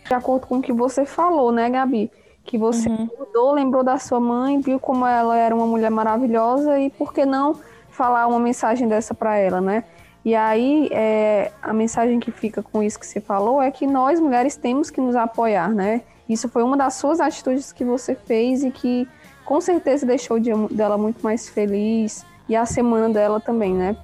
De 0.06 0.14
acordo 0.14 0.46
com 0.46 0.58
o 0.58 0.62
que 0.62 0.72
você 0.72 1.04
falou, 1.04 1.52
né, 1.52 1.68
Gabi? 1.68 2.10
Que 2.46 2.56
você 2.56 2.88
Uhum. 2.88 3.08
mudou, 3.18 3.52
lembrou 3.52 3.82
da 3.82 3.98
sua 3.98 4.20
mãe, 4.20 4.60
viu 4.60 4.78
como 4.80 5.04
ela 5.04 5.36
era 5.36 5.54
uma 5.54 5.66
mulher 5.66 5.90
maravilhosa 5.90 6.78
e 6.78 6.88
por 6.90 7.12
que 7.12 7.26
não 7.26 7.56
falar 7.90 8.26
uma 8.28 8.38
mensagem 8.38 8.86
dessa 8.88 9.12
para 9.14 9.36
ela, 9.36 9.60
né? 9.60 9.84
E 10.24 10.34
aí, 10.34 10.88
é, 10.92 11.52
a 11.62 11.72
mensagem 11.72 12.18
que 12.18 12.30
fica 12.30 12.62
com 12.62 12.82
isso 12.82 12.98
que 12.98 13.06
você 13.06 13.20
falou 13.20 13.60
é 13.60 13.70
que 13.70 13.86
nós 13.86 14.18
mulheres 14.20 14.56
temos 14.56 14.90
que 14.90 15.00
nos 15.00 15.14
apoiar, 15.16 15.70
né? 15.70 16.02
Isso 16.28 16.48
foi 16.48 16.62
uma 16.62 16.76
das 16.76 16.94
suas 16.94 17.20
atitudes 17.20 17.72
que 17.72 17.84
você 17.84 18.14
fez 18.14 18.64
e 18.64 18.70
que 18.70 19.08
com 19.44 19.60
certeza 19.60 20.04
deixou 20.06 20.36
o 20.36 20.40
dia 20.40 20.54
dela 20.70 20.96
muito 20.98 21.22
mais 21.22 21.48
feliz 21.48 22.24
e 22.48 22.56
a 22.56 22.64
semana 22.66 23.08
dela 23.08 23.40
também, 23.40 23.72
né? 23.74 23.96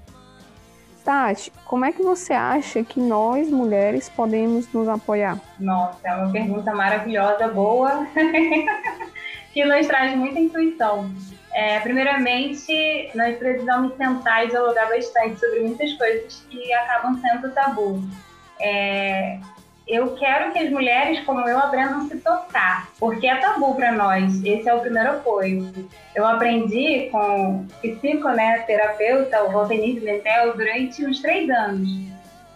Tati, 1.02 1.52
como 1.64 1.84
é 1.84 1.92
que 1.92 2.02
você 2.02 2.32
acha 2.32 2.82
que 2.82 3.00
nós 3.00 3.50
mulheres 3.50 4.08
podemos 4.08 4.72
nos 4.72 4.88
apoiar? 4.88 5.38
Nossa, 5.58 5.98
é 6.04 6.14
uma 6.14 6.32
pergunta 6.32 6.72
maravilhosa, 6.72 7.48
boa, 7.48 8.06
que 9.52 9.64
nos 9.64 9.86
traz 9.86 10.16
muita 10.16 10.38
intuição. 10.38 11.10
É, 11.52 11.80
primeiramente, 11.80 13.10
nós 13.14 13.36
precisamos 13.36 13.94
sentar 13.96 14.44
e 14.44 14.48
dialogar 14.48 14.88
bastante 14.88 15.38
sobre 15.38 15.60
muitas 15.60 15.92
coisas 15.94 16.46
que 16.48 16.72
acabam 16.72 17.20
sendo 17.20 17.50
tabu. 17.52 18.02
É, 18.60 19.38
eu 19.86 20.14
quero 20.16 20.52
que 20.52 20.58
as 20.58 20.70
mulheres 20.70 21.20
como 21.24 21.46
eu 21.48 21.58
aprendam 21.58 22.00
a 22.00 22.04
se 22.04 22.18
tocar, 22.18 22.88
porque 22.98 23.26
é 23.26 23.36
tabu 23.36 23.74
para 23.74 23.92
nós. 23.92 24.42
Esse 24.44 24.68
é 24.68 24.74
o 24.74 24.80
primeiro 24.80 25.10
apoio. 25.10 25.72
Eu 26.14 26.26
aprendi 26.26 27.08
com 27.10 27.56
o 27.60 27.66
psico, 27.80 28.28
né, 28.30 28.64
o 29.46 29.50
Valtenir 29.50 29.96
Pimentel, 29.96 30.56
durante 30.56 31.04
uns 31.04 31.20
três 31.20 31.50
anos, 31.50 31.88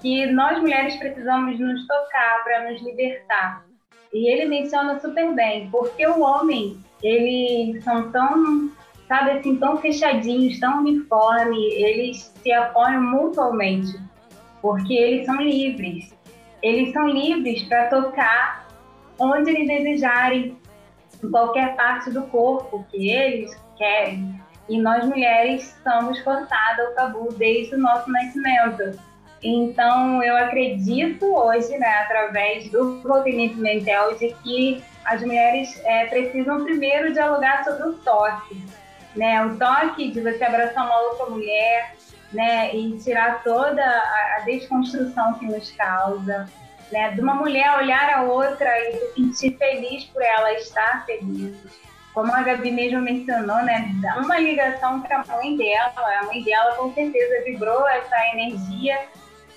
que 0.00 0.26
nós 0.26 0.60
mulheres 0.60 0.96
precisamos 0.96 1.58
nos 1.58 1.86
tocar 1.86 2.44
para 2.44 2.70
nos 2.70 2.80
libertar. 2.82 3.64
E 4.12 4.30
ele 4.30 4.46
menciona 4.46 4.98
super 5.00 5.34
bem, 5.34 5.68
porque 5.70 6.06
o 6.06 6.20
homem, 6.20 6.78
eles 7.02 7.82
são 7.82 8.10
tão, 8.12 8.70
sabe 9.08 9.32
assim, 9.32 9.56
tão 9.56 9.76
fechadinhos, 9.78 10.60
tão 10.60 10.78
uniforme, 10.78 11.58
eles 11.72 12.32
se 12.42 12.52
apoiam 12.52 13.02
mutuamente, 13.02 13.98
porque 14.62 14.94
eles 14.94 15.26
são 15.26 15.36
livres. 15.36 16.15
Eles 16.66 16.92
são 16.92 17.06
livres 17.06 17.62
para 17.62 17.86
tocar 17.86 18.66
onde 19.20 19.50
eles 19.50 19.68
desejarem, 19.68 20.58
em 21.22 21.30
qualquer 21.30 21.76
parte 21.76 22.10
do 22.10 22.22
corpo 22.22 22.84
que 22.90 23.08
eles 23.08 23.56
querem. 23.78 24.40
E 24.68 24.76
nós 24.76 25.04
mulheres 25.04 25.76
somos 25.84 26.18
forçadas 26.24 26.88
ao 26.88 26.94
tabu 26.94 27.32
desde 27.34 27.76
o 27.76 27.78
nosso 27.78 28.10
nascimento. 28.10 28.98
Então, 29.44 30.20
eu 30.24 30.36
acredito 30.36 31.24
hoje, 31.24 31.78
né, 31.78 31.98
através 31.98 32.68
do 32.72 33.00
Valtenir 33.02 33.52
Pimentel, 33.52 34.18
de 34.18 34.34
que 34.42 34.82
as 35.04 35.20
mulheres 35.22 35.80
é, 35.84 36.06
precisam 36.06 36.64
primeiro 36.64 37.12
dialogar 37.12 37.62
sobre 37.62 37.90
o 37.90 37.92
toque. 37.92 38.60
Né? 39.14 39.40
O 39.46 39.56
toque 39.56 40.10
de 40.10 40.20
você 40.20 40.42
abraçar 40.42 40.84
uma 40.84 41.00
outra 41.02 41.26
mulher 41.26 41.94
né, 42.36 42.76
e 42.76 42.98
tirar 42.98 43.42
toda 43.42 43.82
a, 43.82 44.42
desconstrução 44.44 45.34
que 45.34 45.46
nos 45.46 45.70
causa. 45.72 46.46
Né? 46.92 47.10
De 47.12 47.20
uma 47.20 47.34
mulher 47.34 47.78
olhar 47.78 48.10
a 48.10 48.22
outra 48.22 48.68
e 48.90 48.92
se 48.92 49.32
sentir 49.32 49.58
feliz 49.58 50.04
por 50.04 50.22
ela 50.22 50.52
estar 50.52 51.04
feliz. 51.06 51.56
Como 52.12 52.32
a 52.32 52.42
Gabi 52.42 52.70
mesmo 52.70 53.00
mencionou, 53.00 53.62
né? 53.62 53.90
Dá 54.00 54.18
uma 54.18 54.38
ligação 54.38 55.02
para 55.02 55.20
a 55.20 55.26
mãe 55.26 55.56
dela. 55.56 55.92
A 56.20 56.24
mãe 56.26 56.42
dela 56.42 56.74
com 56.76 56.94
certeza 56.94 57.44
vibrou 57.44 57.86
essa 57.88 58.16
energia 58.32 58.98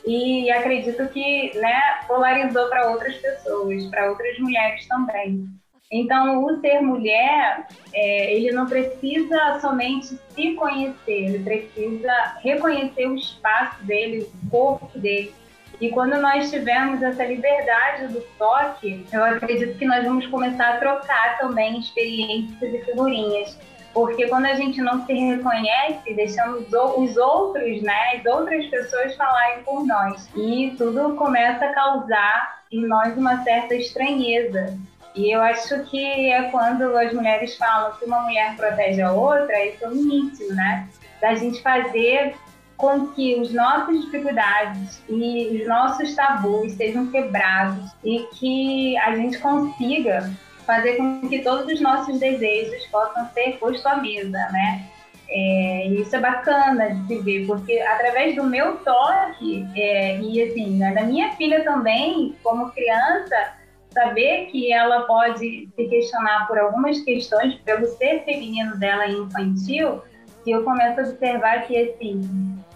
e 0.05 0.49
acredito 0.51 1.07
que 1.09 1.57
né, 1.57 2.01
polarizou 2.07 2.67
para 2.67 2.89
outras 2.89 3.15
pessoas, 3.17 3.85
para 3.85 4.09
outras 4.09 4.37
mulheres 4.39 4.87
também. 4.87 5.47
Então, 5.91 6.43
o 6.45 6.61
ser 6.61 6.81
mulher, 6.81 7.67
é, 7.93 8.35
ele 8.35 8.51
não 8.51 8.67
precisa 8.67 9.59
somente 9.59 10.19
se 10.29 10.53
conhecer, 10.53 10.95
ele 11.07 11.39
precisa 11.39 12.13
reconhecer 12.43 13.07
o 13.07 13.15
espaço 13.15 13.83
dele, 13.85 14.29
o 14.43 14.49
corpo 14.51 14.99
dele. 14.99 15.33
E 15.81 15.89
quando 15.89 16.21
nós 16.21 16.51
tivermos 16.51 17.01
essa 17.01 17.25
liberdade 17.25 18.13
do 18.13 18.21
toque, 18.37 19.03
eu 19.11 19.23
acredito 19.23 19.79
que 19.79 19.85
nós 19.85 20.03
vamos 20.03 20.27
começar 20.27 20.75
a 20.75 20.77
trocar 20.77 21.39
também 21.39 21.79
experiências 21.79 22.71
e 22.71 22.79
figurinhas. 22.85 23.57
Porque 23.91 24.27
quando 24.27 24.45
a 24.45 24.53
gente 24.53 24.79
não 24.81 25.03
se 25.07 25.13
reconhece, 25.13 26.13
deixamos 26.13 26.67
os 26.71 27.17
outros, 27.17 27.81
né, 27.81 28.17
as 28.17 28.25
outras 28.31 28.67
pessoas 28.67 29.15
falarem 29.15 29.63
por 29.63 29.87
nós. 29.87 30.29
E 30.35 30.75
tudo 30.77 31.15
começa 31.15 31.65
a 31.65 31.73
causar 31.73 32.59
em 32.71 32.85
nós 32.85 33.17
uma 33.17 33.43
certa 33.43 33.73
estranheza. 33.73 34.77
E 35.15 35.35
eu 35.35 35.41
acho 35.41 35.83
que 35.85 36.31
é 36.31 36.43
quando 36.43 36.97
as 36.97 37.13
mulheres 37.13 37.55
falam 37.57 37.93
que 37.97 38.05
uma 38.05 38.21
mulher 38.21 38.55
protege 38.55 39.01
a 39.01 39.11
outra, 39.11 39.65
isso 39.65 39.83
é 39.83 39.87
o 39.89 39.93
início, 39.93 40.53
né? 40.53 40.87
Da 41.19 41.35
gente 41.35 41.61
fazer 41.61 42.35
com 42.77 43.07
que 43.07 43.35
os 43.35 43.53
nossas 43.53 44.05
dificuldades 44.05 45.03
e 45.09 45.59
os 45.61 45.67
nossos 45.67 46.15
tabus 46.15 46.71
sejam 46.73 47.07
quebrados 47.07 47.91
e 48.03 48.19
que 48.35 48.97
a 48.97 49.15
gente 49.15 49.37
consiga 49.39 50.31
fazer 50.65 50.95
com 50.95 51.27
que 51.27 51.39
todos 51.39 51.65
os 51.73 51.81
nossos 51.81 52.19
desejos 52.19 52.85
possam 52.87 53.27
ser 53.33 53.57
postos 53.57 53.85
à 53.85 53.97
mesa, 53.97 54.37
né? 54.51 54.85
É, 55.27 55.87
isso 55.87 56.15
é 56.15 56.19
bacana 56.19 56.89
de 56.89 57.07
se 57.07 57.21
ver, 57.21 57.45
porque 57.45 57.79
através 57.81 58.35
do 58.35 58.43
meu 58.43 58.77
toque, 58.77 59.67
é, 59.75 60.17
e 60.17 60.41
assim, 60.41 60.77
né, 60.77 60.93
da 60.93 61.03
minha 61.03 61.31
filha 61.33 61.63
também, 61.63 62.35
como 62.41 62.71
criança, 62.71 63.58
saber 63.91 64.47
que 64.47 64.71
ela 64.71 65.01
pode 65.01 65.69
se 65.75 65.85
questionar 65.87 66.47
por 66.47 66.57
algumas 66.57 66.99
questões 67.01 67.55
pelo 67.65 67.85
ser 67.87 68.23
feminino 68.23 68.77
dela 68.77 69.05
e 69.07 69.13
infantil, 69.13 70.01
que 70.43 70.51
eu 70.51 70.63
começo 70.63 70.99
a 70.99 71.03
observar 71.03 71.67
que 71.67 71.77
assim, 71.77 72.21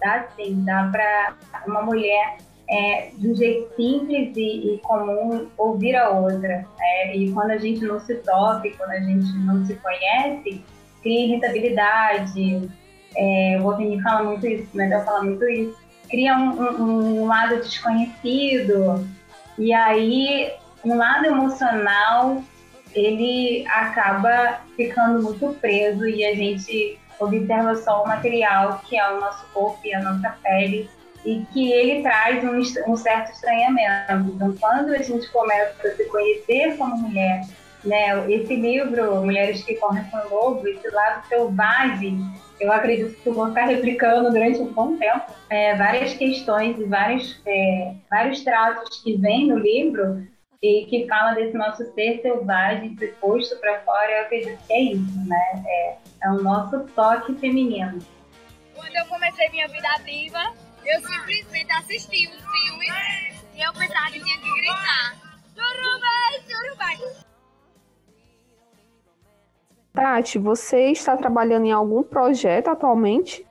dá 0.02 0.28
sim, 0.36 0.63
dá 0.65 0.89
para 0.91 1.36
uma 1.67 1.82
mulher 1.84 2.38
é, 2.69 3.12
de 3.17 3.30
um 3.30 3.36
jeito 3.36 3.76
simples 3.76 4.36
e, 4.36 4.73
e 4.73 4.78
comum 4.80 5.47
ouvir 5.58 5.95
a 5.95 6.10
outra. 6.10 6.65
É, 6.80 7.15
e 7.15 7.32
quando 7.32 7.52
a 7.52 7.58
gente 7.58 7.86
não 7.86 7.99
se 7.99 8.15
toca, 8.15 8.69
quando 8.78 8.91
a 8.91 8.99
gente 8.99 9.32
não 9.39 9.63
se 9.65 9.76
conhece, 9.76 10.63
cria 11.02 11.26
irritabilidade. 11.26 12.69
É, 13.15 13.58
o 13.60 13.63
Valtenir 13.63 14.02
fala 14.02 14.23
muito 14.23 14.47
isso, 14.47 14.67
o 14.73 14.78
Medel 14.78 15.04
fala 15.04 15.23
muito 15.23 15.47
isso. 15.47 15.78
Cria 16.10 16.36
um, 16.36 16.62
um, 16.62 17.21
um 17.21 17.28
lado 17.28 17.58
desconhecido. 17.58 19.08
E 19.58 19.71
aí, 19.71 20.52
um 20.86 20.96
lado 20.96 21.26
emocional, 21.26 22.43
ele 22.93 23.65
acaba 23.67 24.62
ficando 24.76 25.24
muito 25.24 25.58
preso 25.60 26.06
e 26.06 26.26
a 26.26 26.36
gente 26.36 27.00
observa 27.19 27.76
só 27.76 28.04
o 28.04 28.08
material, 28.08 28.82
que 28.88 28.98
é 28.98 29.12
o 29.12 29.19
nosso 29.19 29.46
corpo 29.54 29.80
e 29.86 29.93
a 29.93 30.02
nossa 30.02 30.36
pele, 30.43 30.89
e 31.26 31.46
que 31.54 31.72
ele 31.72 32.02
traz 32.02 32.43
um, 32.43 32.91
um, 32.91 32.98
certo 32.98 33.32
estranhamento. 33.32 34.34
Então, 34.36 34.56
quando 34.60 34.89
a 34.89 35.02
gente 35.02 35.30
começa 35.32 35.88
a 35.88 35.96
se 35.96 36.04
conhecer 36.06 36.76
como 36.78 36.98
mulher, 36.98 37.41
né, 37.84 38.32
esse 38.32 38.56
livro, 38.56 39.22
Mulheres 39.22 39.63
que 39.63 39.76
Correm 39.76 40.04
com 40.06 40.17
o 40.17 40.30
Lobo, 40.30 40.67
esse 40.67 40.88
lado 40.89 41.26
selvagem, 41.28 42.19
eu 42.60 42.72
acredito 42.72 43.22
que 43.22 43.28
eu 43.28 43.34
vou 43.34 43.48
ficar 43.48 43.65
replicando 43.65 44.32
durante 44.32 44.60
um 44.60 44.72
bom 44.72 44.96
tempo 44.98 45.26
é, 45.50 45.76
várias 45.76 46.13
questões 46.13 46.80
e 46.80 46.84
vários, 46.86 47.41
é, 47.46 47.93
vários 48.10 48.43
traços 48.43 49.02
que 49.02 49.17
vêm 49.17 49.48
no 49.48 49.58
livro 49.58 50.26
e 50.63 50.86
que 50.86 51.06
fala 51.10 51.34
desse 51.34 51.58
nosso 51.58 51.84
ser 51.93 52.21
selvagem, 52.21 52.95
ser 52.97 53.13
posto 53.19 53.60
para 53.60 53.82
fora, 53.82 54.10
eu 54.10 54.21
acredito 54.23 54.65
que 54.65 54.73
é 54.73 54.82
isso, 54.82 55.28
né? 55.28 55.63
É, 55.67 55.97
é 56.23 56.30
o 56.30 56.41
nosso 56.41 56.80
toque 56.95 57.36
feminino. 57.36 57.99
Quando 58.73 58.95
eu 58.95 59.06
comecei 59.08 59.49
minha 59.49 59.67
vida 59.67 59.89
ativa, 59.89 60.54
eu 60.86 61.02
simplesmente 61.02 61.69
assisti 61.73 62.30
os 62.30 62.41
filmes 62.41 62.89
e 63.54 63.62
eu 63.62 63.73
pensava 63.73 64.06
que 64.06 64.23
tinha 64.23 64.38
que 64.38 64.54
gritar. 64.54 65.15
Surubem, 65.54 66.41
surubem. 66.47 67.23
Tati, 69.93 70.39
você 70.39 70.91
está 70.91 71.17
trabalhando 71.17 71.65
em 71.65 71.73
algum 71.73 72.04
projeto 72.04 72.69
atualmente? 72.69 73.45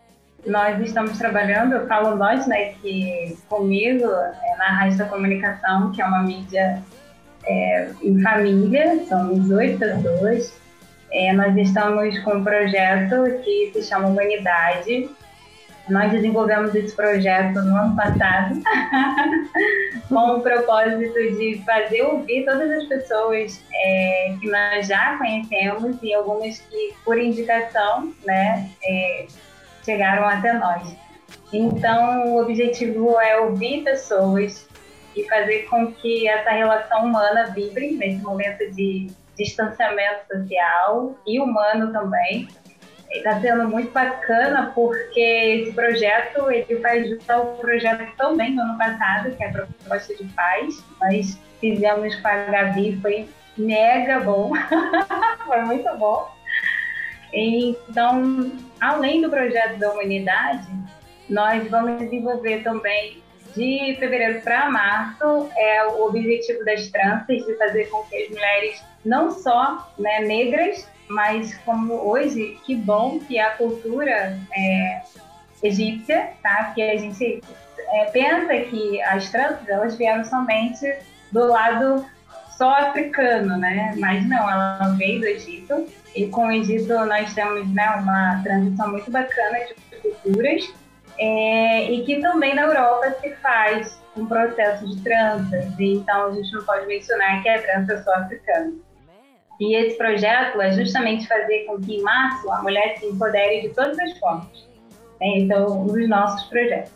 Nós 0.47 0.81
estamos 0.81 1.19
trabalhando, 1.19 1.75
eu 1.75 1.87
falo 1.87 2.17
nós, 2.17 2.47
né, 2.49 2.73
que 2.75 3.37
comigo, 3.49 4.07
é 4.07 4.57
na 4.57 4.71
Rádio 4.71 4.99
da 4.99 5.05
Comunicação, 5.05 5.93
que 5.93 6.03
é 6.03 6.05
uma 6.05 6.23
mídia 6.23 6.83
é, 7.47 7.91
em 8.03 8.21
família, 8.21 9.05
somos 9.09 9.51
oito 9.51 9.79
pessoas. 9.79 10.61
É, 11.13 11.33
nós 11.33 11.55
estamos 11.57 12.19
com 12.21 12.37
um 12.37 12.45
projeto 12.45 13.41
que 13.45 13.71
se 13.75 13.83
chama 13.83 14.09
Humanidade, 14.09 15.11
Nós 15.89 16.11
desenvolvemos 16.11 16.75
esse 16.75 16.95
projeto 16.95 17.61
no 17.61 17.77
ano 17.77 17.95
passado, 17.95 18.55
com 20.09 20.37
o 20.37 20.41
propósito 20.41 21.13
de 21.37 21.61
fazer 21.67 22.03
ouvir 22.03 22.45
todas 22.45 22.71
as 22.71 22.85
pessoas 22.85 23.63
é, 23.75 24.35
que 24.41 24.49
nós 24.51 24.87
já 24.87 25.19
conhecemos 25.19 25.97
e 26.03 26.15
algumas 26.15 26.59
que, 26.59 26.95
por 27.05 27.19
indicação, 27.19 28.13
né, 28.25 28.71
é, 28.85 29.27
chegaram 29.85 30.25
até 30.25 30.53
nós. 30.55 30.97
Então, 31.53 32.29
o 32.29 32.41
objetivo 32.41 33.21
é 33.21 33.39
ouvir 33.41 33.83
pessoas 33.83 34.67
e 35.15 35.29
fazer 35.29 35.63
com 35.65 35.93
que 35.93 36.29
essa 36.29 36.51
relação 36.51 37.07
humana 37.07 37.53
vibre 37.55 37.93
nesse 37.93 38.23
momento 38.23 38.71
de 38.73 39.11
distanciamento 39.37 40.27
social 40.31 41.15
e 41.27 41.41
humano 41.41 41.93
também. 41.93 42.49
Está 43.11 43.41
sendo 43.41 43.69
muito 43.69 43.93
bacana 43.93 44.73
porque 44.75 45.21
esse 45.21 45.73
projeto 45.73 46.51
ele 46.51 46.77
vai 46.77 47.05
juntar 47.05 47.41
o 47.41 47.57
projeto 47.59 48.11
também 48.17 48.55
do 48.55 48.63
ano 48.63 48.79
passado, 48.79 49.37
que 49.37 49.45
é 49.45 49.49
a 49.49 49.53
proposta 49.53 50.15
de 50.15 50.25
paz. 50.33 50.83
Nós 51.01 51.39
fizemos 51.61 52.15
com 52.17 52.29
a 52.29 52.37
Gabi, 52.45 52.99
foi 53.03 53.29
mega 53.57 54.21
bom, 54.21 54.53
foi 55.45 55.61
muito 55.63 55.97
bom. 55.99 56.31
Então, 57.35 58.53
além 58.81 59.21
do 59.21 59.29
projeto 59.29 59.79
da 59.79 59.93
humanidade, 59.93 60.67
nós 61.29 61.67
vamos 61.69 61.99
desenvolver 61.99 62.63
também 62.63 63.23
de 63.55 63.97
fevereiro 63.99 64.41
para 64.43 64.71
março 64.71 65.51
é 65.57 65.87
o 65.87 66.07
objetivo 66.07 66.65
das 66.65 66.89
tranças 66.89 67.45
de 67.45 67.55
fazer 67.57 67.89
com 67.91 68.03
que 68.05 68.17
as 68.17 68.29
mulheres 68.31 68.83
não 69.05 69.31
só 69.31 69.93
né, 69.99 70.21
negras, 70.21 70.89
mas 71.09 71.57
como 71.59 71.95
hoje, 71.95 72.59
que 72.65 72.75
bom 72.75 73.19
que 73.21 73.39
a 73.39 73.51
cultura 73.51 74.39
é, 74.55 75.03
egípcia, 75.63 76.31
tá? 76.43 76.73
Que 76.75 76.83
a 76.83 76.97
gente 76.97 77.43
é, 77.93 78.05
pensa 78.07 78.57
que 78.71 79.03
as 79.03 79.29
tranças 79.31 79.69
elas 79.69 79.97
vieram 79.97 80.25
somente 80.25 80.99
do 81.31 81.47
lado 81.47 82.07
só 82.57 82.71
africano, 82.71 83.57
né? 83.59 83.95
Mas 83.99 84.27
não, 84.29 84.49
ela 84.49 84.95
veio 84.97 85.21
do 85.21 85.27
Egito 85.27 85.87
e 86.15 86.27
com 86.29 86.47
o 86.47 86.53
Egito 86.53 86.93
nós 87.07 87.35
temos 87.35 87.69
né, 87.73 87.89
uma 88.01 88.41
transição 88.43 88.91
muito 88.91 89.11
bacana 89.11 89.59
de 89.67 89.99
culturas 90.01 90.82
é, 91.19 91.91
e 91.91 92.05
que 92.05 92.21
também 92.21 92.55
na 92.55 92.63
Europa 92.63 93.11
se 93.21 93.31
faz 93.37 94.03
um 94.17 94.27
processo 94.27 94.87
de 94.87 95.01
tranças, 95.03 95.75
então 95.79 96.27
a 96.27 96.33
gente 96.33 96.53
não 96.53 96.65
pode 96.65 96.87
mencionar 96.87 97.43
que 97.43 97.49
é 97.49 97.59
trança 97.59 98.03
só 98.03 98.15
africana. 98.15 98.73
E 99.61 99.77
esse 99.77 99.97
projeto 99.97 100.61
é 100.61 100.73
justamente 100.73 101.27
fazer 101.29 101.65
com 101.67 101.81
que 101.81 101.97
em 101.97 102.03
março 102.03 102.51
a 102.51 102.63
mulher 102.63 102.99
se 102.99 103.07
empodere 103.07 103.63
de 103.63 103.69
todas 103.71 103.99
as 103.99 104.19
formas. 104.19 104.69
Né? 105.21 105.39
Então, 105.39 105.83
um 105.83 105.87
dos 105.87 106.09
nossos 106.09 106.49
projetos. 106.49 106.93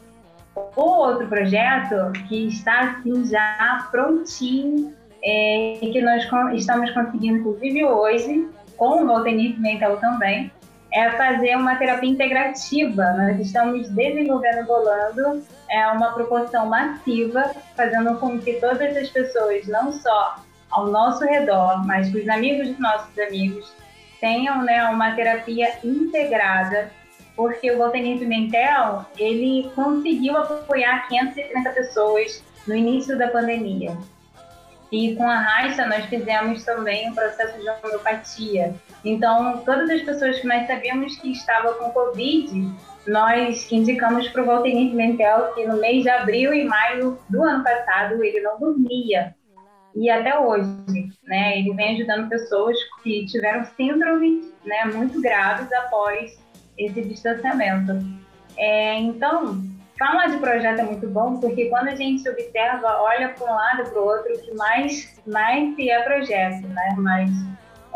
O 0.75 0.81
outro 0.81 1.29
projeto 1.29 2.13
que 2.29 2.49
está 2.49 2.81
assim 2.81 3.25
já 3.27 3.87
prontinho, 3.91 4.95
é, 5.23 5.79
que 5.81 6.01
nós 6.01 6.27
estamos 6.55 6.91
conseguindo, 6.91 7.39
inclusive 7.39 7.85
hoje, 7.85 8.49
com 8.77 9.03
o 9.03 9.07
Voltenir 9.07 9.59
Mental 9.61 9.97
também, 9.99 10.51
é 10.97 11.11
fazer 11.11 11.55
uma 11.57 11.77
terapia 11.77 12.09
integrativa. 12.09 13.05
Nós 13.13 13.39
estamos 13.39 13.87
desenvolvendo 13.91 14.67
Bolando 14.67 15.45
é 15.69 15.87
uma 15.89 16.13
proporção 16.13 16.67
massiva, 16.67 17.55
fazendo 17.77 18.19
com 18.19 18.39
que 18.39 18.55
todas 18.55 18.97
as 18.97 19.11
pessoas, 19.11 19.67
não 19.67 19.93
só 19.93 20.37
ao 20.71 20.87
nosso 20.87 21.23
redor, 21.27 21.87
mas 21.87 22.11
que 22.11 22.21
os 22.21 22.29
amigos 22.31 22.69
dos 22.69 22.79
nossos 22.79 23.19
amigos 23.19 23.71
tenham 24.23 24.63
né, 24.63 24.85
uma 24.85 25.15
terapia 25.15 25.79
integrada, 25.85 26.91
porque 27.37 27.71
o 27.71 27.77
Voltaire 27.77 28.19
Pimentel 28.19 29.05
ele 29.19 29.71
conseguiu 29.75 30.35
apoiar 30.39 31.09
530 31.09 31.71
pessoas 31.73 32.43
no 32.67 32.75
início 32.75 33.19
da 33.19 33.29
pandemia. 33.29 33.99
E 34.91 35.15
com 35.15 35.29
a 35.29 35.37
Raça 35.37 35.85
nós 35.85 36.07
fizemos 36.07 36.65
também 36.65 37.11
um 37.11 37.15
processo 37.15 37.61
de 37.61 37.69
homeopatia. 37.69 38.75
Então, 39.07 39.63
todas 39.65 39.89
as 39.89 40.03
pessoas 40.03 40.41
que 40.41 40.47
nós 40.47 40.67
sabíamos 40.67 41.17
que 41.17 41.31
estavam 41.31 41.75
com 41.75 41.91
Covid, 41.91 42.69
nós 43.07 43.71
indicamos 43.71 44.29
para 44.29 44.43
o 44.43 44.45
Voltaire 44.45 44.91
Pimentel 44.91 45.55
que 45.55 45.65
no 45.65 45.79
mês 45.79 46.03
de 46.03 46.11
abril 46.11 46.53
e 46.53 46.65
maio 46.65 47.17
do 47.31 47.43
ano 47.45 47.63
passado 47.63 48.23
ele 48.23 48.41
não 48.41 48.59
dormia 48.59 49.33
e 49.95 50.11
até 50.11 50.39
hoje, 50.39 50.69
né? 51.25 51.59
Ele 51.59 51.73
vem 51.73 51.95
ajudando 51.95 52.29
pessoas 52.29 52.77
que 53.03 53.25
tiveram 53.27 53.65
síndromes, 53.65 54.53
né, 54.65 54.85
muito 54.85 55.23
graves 55.23 55.73
após 55.73 56.39
esse 56.77 57.01
distanciamento. 57.03 57.93
É, 58.59 58.99
então, 58.99 59.63
falar 59.99 60.27
de 60.27 60.37
projeto 60.37 60.81
é 60.81 60.85
muito 60.85 61.09
bom 61.09 61.41
porque 61.41 61.71
quando 61.71 61.89
a 61.89 61.95
gente 61.95 62.29
observa, 62.29 63.01
olha 63.01 63.31
para 63.31 63.51
um 63.51 63.55
lado 63.55 63.89
para 63.89 64.01
o 64.01 64.05
outro, 64.05 64.35
o 64.35 64.39
que 64.39 64.55
mais 64.55 65.17
mais 65.27 65.75
se 65.77 65.89
é 65.89 66.03
projeto, 66.03 66.67
né? 66.67 66.95
Mas 66.99 67.31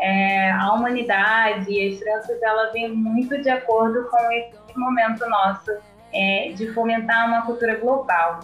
é, 0.01 0.51
a 0.51 0.73
humanidade 0.73 1.71
e 1.71 1.93
as 1.93 1.99
crianças, 1.99 2.41
ela 2.41 2.71
vem 2.71 2.89
muito 2.89 3.39
de 3.39 3.49
acordo 3.49 4.03
com 4.09 4.31
esse 4.31 4.77
momento 4.77 5.29
nosso 5.29 5.71
é, 6.11 6.51
de 6.55 6.73
fomentar 6.73 7.27
uma 7.27 7.43
cultura 7.43 7.75
global. 7.75 8.39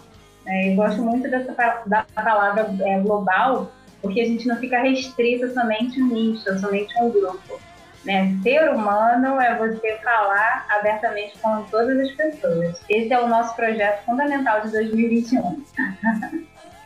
É, 0.46 0.72
eu 0.72 0.76
gosto 0.76 1.02
muito 1.02 1.30
dessa 1.30 1.54
da 1.88 2.06
palavra 2.15 2.70
é, 2.82 3.00
global, 3.00 3.72
porque 4.02 4.22
a 4.22 4.26
gente 4.26 4.48
não 4.48 4.56
fica 4.58 4.80
restrito 4.80 5.52
somente 5.54 6.02
um 6.02 6.08
nicho, 6.08 6.60
somente 6.60 6.93
um 7.02 7.10
grupo. 7.10 7.60
Né? 8.06 8.38
Ser 8.43 8.70
humano 8.70 9.41
é 9.41 9.58
você 9.58 9.98
falar 10.04 10.65
abertamente 10.70 11.38
com 11.39 11.63
todas 11.63 12.00
as 12.00 12.12
pessoas. 12.12 12.80
Esse 12.88 13.12
é 13.12 13.20
o 13.20 13.28
nosso 13.28 13.56
projeto 13.56 14.06
fundamental 14.06 14.62
de 14.62 14.72
2021. 14.72 15.63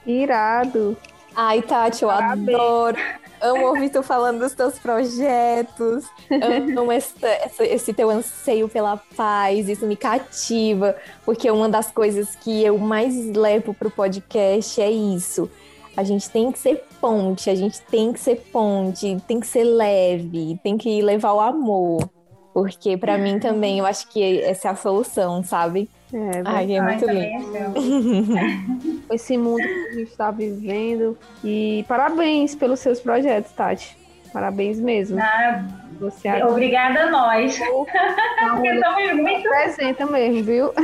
Irado! 0.08 0.98
Ai, 1.36 1.62
Tati, 1.62 2.04
eu 2.04 2.10
Parabéns. 2.10 2.50
adoro. 2.50 2.98
Amo 3.42 3.68
ouvir 3.68 3.90
tu 3.90 4.04
falando 4.04 4.40
dos 4.40 4.54
teus 4.54 4.78
projetos. 4.78 6.06
Amo 6.30 6.92
esse, 6.92 7.14
esse 7.62 7.94
teu 7.94 8.10
anseio 8.10 8.70
pela 8.70 8.98
paz. 9.16 9.68
Isso 9.68 9.86
me 9.86 9.96
cativa. 9.96 10.96
Porque 11.26 11.50
uma 11.50 11.68
das 11.68 11.92
coisas 11.92 12.36
que 12.36 12.64
eu 12.64 12.78
mais 12.78 13.16
levo 13.36 13.74
pro 13.74 13.90
podcast 13.90 14.80
é 14.82 14.92
isso. 14.92 15.50
A 15.96 16.04
gente 16.04 16.30
tem 16.30 16.52
que 16.52 16.60
ser 16.60 16.84
ponte, 17.02 17.50
a 17.50 17.56
gente 17.56 17.82
tem 17.82 18.14
que 18.14 18.20
ser 18.20 18.38
ponte, 18.52 19.18
tem 19.28 19.40
que 19.40 19.48
ser 19.48 19.64
leve, 19.66 20.58
tem 20.64 20.78
que 20.78 21.02
levar 21.02 21.34
o 21.34 21.40
amor. 21.42 22.10
Porque 22.54 22.98
para 22.98 23.18
mim 23.18 23.40
também 23.40 23.80
eu 23.80 23.86
acho 23.86 24.08
que 24.10 24.42
essa 24.42 24.70
é 24.70 24.72
a 24.72 24.76
solução, 24.76 25.44
sabe? 25.44 25.90
É, 26.14 26.42
Ai, 26.46 26.74
é 26.76 26.82
muito 26.82 27.06
lindo. 27.06 29.01
Esse 29.12 29.38
mundo 29.38 29.62
que 29.62 29.88
a 29.90 29.92
gente 29.94 30.10
está 30.12 30.32
vivendo. 30.32 31.18
E 31.44 31.86
parabéns 31.88 32.56
pelos 32.56 32.80
seus 32.80 33.00
projetos, 33.00 33.52
Tati. 33.52 33.98
Parabéns 34.32 34.80
mesmo. 34.80 35.20
Ah, 35.22 35.66
Você 36.00 36.30
obrigada 36.44 37.02
a 37.02 37.10
nós. 37.12 37.60
Porque 37.60 38.68
estamos 38.68 39.14
muito. 39.22 39.50
Presenta 39.50 40.06
mesmo, 40.06 40.44
viu? 40.44 40.74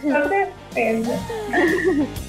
Com 0.00 0.28
certeza. 0.28 1.12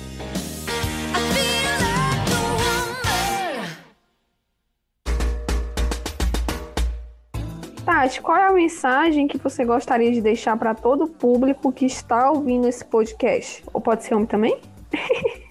Tati, 7.99 8.21
qual 8.21 8.37
é 8.37 8.47
a 8.47 8.53
mensagem 8.53 9.27
que 9.27 9.37
você 9.37 9.65
gostaria 9.65 10.09
de 10.09 10.21
deixar 10.21 10.55
para 10.55 10.73
todo 10.73 11.03
o 11.03 11.07
público 11.09 11.69
que 11.69 11.85
está 11.85 12.31
ouvindo 12.31 12.65
esse 12.65 12.85
podcast? 12.85 13.61
Ou 13.73 13.81
pode 13.81 14.05
ser 14.05 14.13
homem 14.13 14.25
também? 14.25 14.57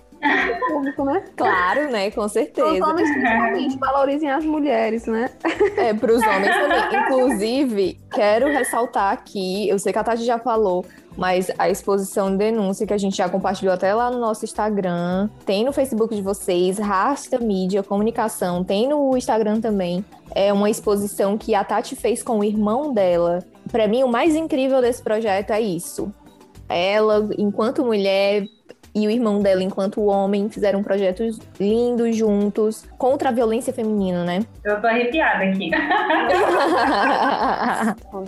público, 0.71 1.05
né? 1.05 1.25
Claro, 1.37 1.91
né? 1.91 2.11
Com 2.11 2.27
certeza. 2.27 2.67
Os 2.67 2.81
homens 2.81 3.11
principalmente 3.11 3.79
valorizem 3.79 4.31
as 4.31 4.47
mulheres, 4.47 5.05
né? 5.05 5.31
É, 5.77 5.93
para 5.93 6.11
os 6.11 6.23
homens 6.23 6.57
também. 6.57 6.81
Inclusive, 7.05 8.01
quero 8.15 8.47
ressaltar 8.47 9.13
aqui, 9.13 9.69
eu 9.69 9.79
sei 9.79 9.93
que 9.93 9.99
a 9.99 10.05
Tati 10.05 10.25
já 10.25 10.39
falou, 10.39 10.87
mas 11.19 11.51
a 11.59 11.69
exposição 11.69 12.31
de 12.31 12.37
denúncia 12.37 12.87
que 12.87 12.95
a 12.95 12.97
gente 12.97 13.17
já 13.17 13.29
compartilhou 13.29 13.75
até 13.75 13.93
lá 13.93 14.09
no 14.09 14.21
nosso 14.21 14.45
Instagram, 14.45 15.29
tem 15.45 15.65
no 15.65 15.73
Facebook 15.73 16.15
de 16.15 16.23
vocês, 16.23 16.79
Rasta 16.79 17.41
Mídia 17.41 17.83
Comunicação, 17.83 18.63
tem 18.63 18.89
no 18.89 19.17
Instagram 19.17 19.61
também. 19.61 20.05
É 20.33 20.53
uma 20.53 20.71
exposição 20.71 21.37
que 21.37 21.57
a 21.57 21.65
Tati 21.65 21.97
fez 21.97 22.23
com 22.23 22.39
o 22.39 22.45
irmão 22.45 22.95
dela. 22.95 23.41
Para 23.69 23.89
mim, 23.89 24.05
o 24.05 24.09
mais 24.09 24.37
incrível 24.37 24.81
desse 24.81 25.03
projeto 25.03 25.51
é 25.51 25.61
isso. 25.61 26.15
Ela, 26.69 27.29
enquanto 27.37 27.85
mulher, 27.85 28.45
e 28.95 29.07
o 29.07 29.11
irmão 29.11 29.41
dela, 29.41 29.63
enquanto 29.63 30.05
homem, 30.05 30.49
fizeram 30.49 30.83
projetos 30.83 31.39
lindos 31.59 32.17
juntos 32.17 32.85
contra 32.97 33.29
a 33.29 33.33
violência 33.33 33.73
feminina, 33.73 34.25
né? 34.25 34.41
Eu 34.65 34.81
tô 34.81 34.87
arrepiada 34.87 35.45
aqui. 35.45 35.71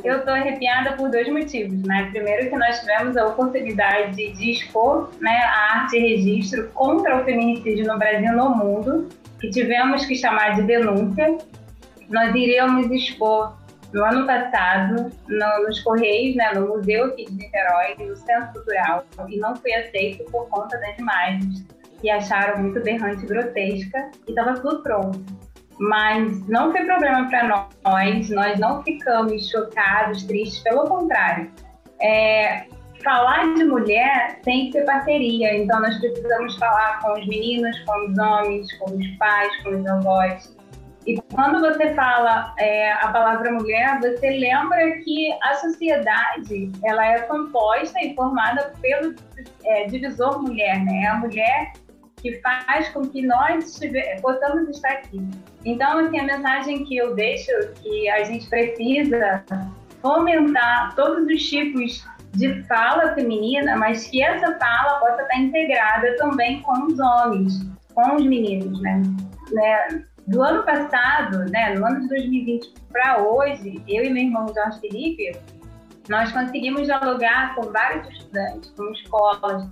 eu 0.05 0.25
tô 0.25 0.31
arrepiada 0.31 0.93
por 0.97 1.11
dois 1.11 1.29
motivos, 1.29 1.83
né? 1.83 2.09
Primeiro 2.11 2.49
que 2.49 2.57
nós 2.57 2.81
tivemos 2.81 3.17
a 3.17 3.27
oportunidade 3.27 4.33
de 4.33 4.51
expor 4.51 5.11
né, 5.21 5.37
a 5.45 5.81
arte 5.81 5.97
e 5.97 6.17
registro 6.17 6.69
contra 6.75 7.21
o 7.21 7.25
feminicídio 7.25 7.87
no 7.87 7.99
Brasil 7.99 8.33
e 8.33 8.37
no 8.37 8.51
mundo, 8.57 9.09
que 9.41 9.51
tivemos 9.51 10.05
que 10.07 10.15
chamar 10.15 10.57
de 10.57 10.63
denúncia. 10.63 11.39
Nós 12.09 12.35
iríamos 12.35 12.91
expor 12.91 13.57
no 13.93 14.05
ano 14.05 14.27
passado, 14.27 15.11
no, 15.29 15.67
nos 15.67 15.81
Correios, 15.81 16.37
né, 16.37 16.53
no 16.55 16.69
Museu 16.69 17.07
aqui 17.07 17.25
de 17.25 17.33
Niterói, 17.33 17.95
no 17.99 18.17
Centro 18.17 18.53
Cultural, 18.53 19.05
e 19.29 19.37
não 19.39 19.57
fui 19.57 19.73
aceito 19.75 20.25
por 20.31 20.49
conta 20.49 20.79
das 20.79 20.99
imagens, 20.99 21.67
que 22.01 22.09
acharam 22.09 22.63
muito 22.63 22.81
berrante 22.83 23.25
e 23.25 23.27
grotesca, 23.27 24.11
e 24.27 24.31
estava 24.31 24.55
tudo 24.55 24.83
pronto. 24.83 25.21
Mas 25.81 26.47
não 26.47 26.71
foi 26.71 26.85
problema 26.85 27.27
para 27.31 27.67
nós, 27.85 28.29
nós 28.29 28.61
não 28.61 28.83
ficamos 28.83 29.51
chocados, 29.51 30.23
tristes, 30.25 30.63
pelo 30.63 30.85
contrário. 30.85 31.51
É, 32.03 32.67
falar 33.03 33.55
de 33.55 33.65
mulher 33.65 34.39
tem 34.43 34.67
que 34.67 34.73
ser 34.73 34.85
parceria, 34.85 35.57
então 35.57 35.81
nós 35.81 35.99
precisamos 35.99 36.55
falar 36.57 37.01
com 37.01 37.15
os 37.15 37.27
meninos, 37.27 37.79
com 37.81 38.11
os 38.11 38.19
homens, 38.19 38.73
com 38.79 38.95
os 38.95 39.07
pais, 39.17 39.63
com 39.63 39.71
os 39.71 39.87
avós. 39.87 40.57
E 41.07 41.19
quando 41.33 41.61
você 41.61 41.95
fala 41.95 42.55
é, 42.59 42.93
a 42.93 43.09
palavra 43.09 43.51
mulher, 43.51 43.99
você 44.01 44.31
lembra 44.31 44.99
que 44.99 45.35
a 45.43 45.55
sociedade 45.55 46.71
ela 46.85 47.07
é 47.07 47.21
composta 47.23 47.99
e 48.05 48.15
formada 48.15 48.71
pelo 48.83 49.15
é, 49.65 49.87
divisor 49.87 50.43
mulher, 50.43 50.85
né? 50.85 51.07
A 51.07 51.15
mulher 51.15 51.73
que 52.21 52.41
faz 52.41 52.89
com 52.91 53.03
que 53.03 53.27
nós 53.27 53.81
possamos 54.21 54.69
estar 54.69 54.91
aqui. 54.91 55.21
Então, 55.65 55.99
assim, 55.99 56.19
a 56.19 56.25
mensagem 56.25 56.85
que 56.85 56.97
eu 56.97 57.15
deixo 57.15 57.51
que 57.83 58.09
a 58.09 58.25
gente 58.25 58.49
precisa 58.49 59.45
fomentar 60.01 60.95
todos 60.95 61.27
os 61.27 61.43
tipos 61.43 62.05
de 62.33 62.63
fala 62.65 63.15
feminina, 63.15 63.77
mas 63.77 64.07
que 64.07 64.23
essa 64.23 64.59
fala 64.59 65.01
possa 65.01 65.23
estar 65.23 65.39
integrada 65.39 66.17
também 66.17 66.63
com 66.63 66.87
os 66.87 66.99
homens, 66.99 67.67
com 67.95 68.17
os 68.17 68.25
meninos, 68.25 68.81
né? 68.81 69.03
né? 69.53 70.05
Do 70.27 70.43
ano 70.43 70.63
passado, 70.63 71.39
né, 71.51 71.75
no 71.75 71.85
ano 71.85 72.03
de 72.03 72.09
2020 72.09 72.75
para 72.93 73.21
hoje, 73.21 73.83
eu 73.89 74.05
e 74.05 74.11
meu 74.11 74.23
irmão 74.23 74.47
Jorge 74.55 74.79
Felipe, 74.79 75.33
nós 76.09 76.31
conseguimos 76.31 76.85
dialogar 76.85 77.55
com 77.57 77.63
vários 77.73 78.09
estudantes, 78.11 78.71
com 78.77 78.93
escolas, 78.93 79.69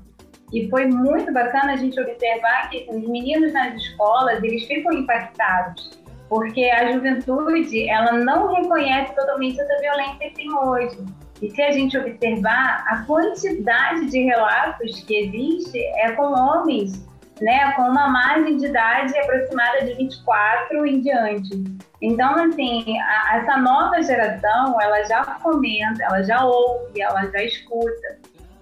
e 0.53 0.69
foi 0.69 0.87
muito 0.87 1.33
bacana 1.33 1.73
a 1.73 1.77
gente 1.77 1.99
observar 2.01 2.71
que 2.71 2.87
os 2.89 3.09
meninos 3.09 3.53
nas 3.53 3.75
escolas, 3.75 4.43
eles 4.43 4.65
ficam 4.65 4.93
impactados, 4.93 5.99
porque 6.29 6.65
a 6.65 6.93
juventude, 6.93 7.89
ela 7.89 8.13
não 8.13 8.55
reconhece 8.55 9.15
totalmente 9.15 9.61
essa 9.61 9.81
violência 9.81 10.31
que 10.31 10.35
tem 10.35 10.55
hoje. 10.55 10.99
E 11.41 11.51
se 11.51 11.63
a 11.63 11.71
gente 11.71 11.97
observar, 11.97 12.85
a 12.89 13.05
quantidade 13.05 14.11
de 14.11 14.21
relatos 14.25 15.01
que 15.05 15.15
existe 15.15 15.79
é 15.79 16.13
com 16.13 16.33
homens, 16.33 17.07
né, 17.41 17.73
com 17.73 17.83
uma 17.83 18.09
margem 18.09 18.57
de 18.57 18.67
idade 18.67 19.17
aproximada 19.19 19.85
de 19.85 19.95
24 19.95 20.87
em 20.87 21.01
diante. 21.01 21.65
Então, 22.03 22.35
assim, 22.45 22.99
a, 22.99 23.39
essa 23.39 23.57
nova 23.59 24.03
geração, 24.03 24.81
ela 24.81 25.05
já 25.05 25.25
comenta, 25.25 26.03
ela 26.03 26.23
já 26.23 26.45
ouve, 26.45 27.01
ela 27.01 27.27
já 27.31 27.43
escuta. 27.45 28.19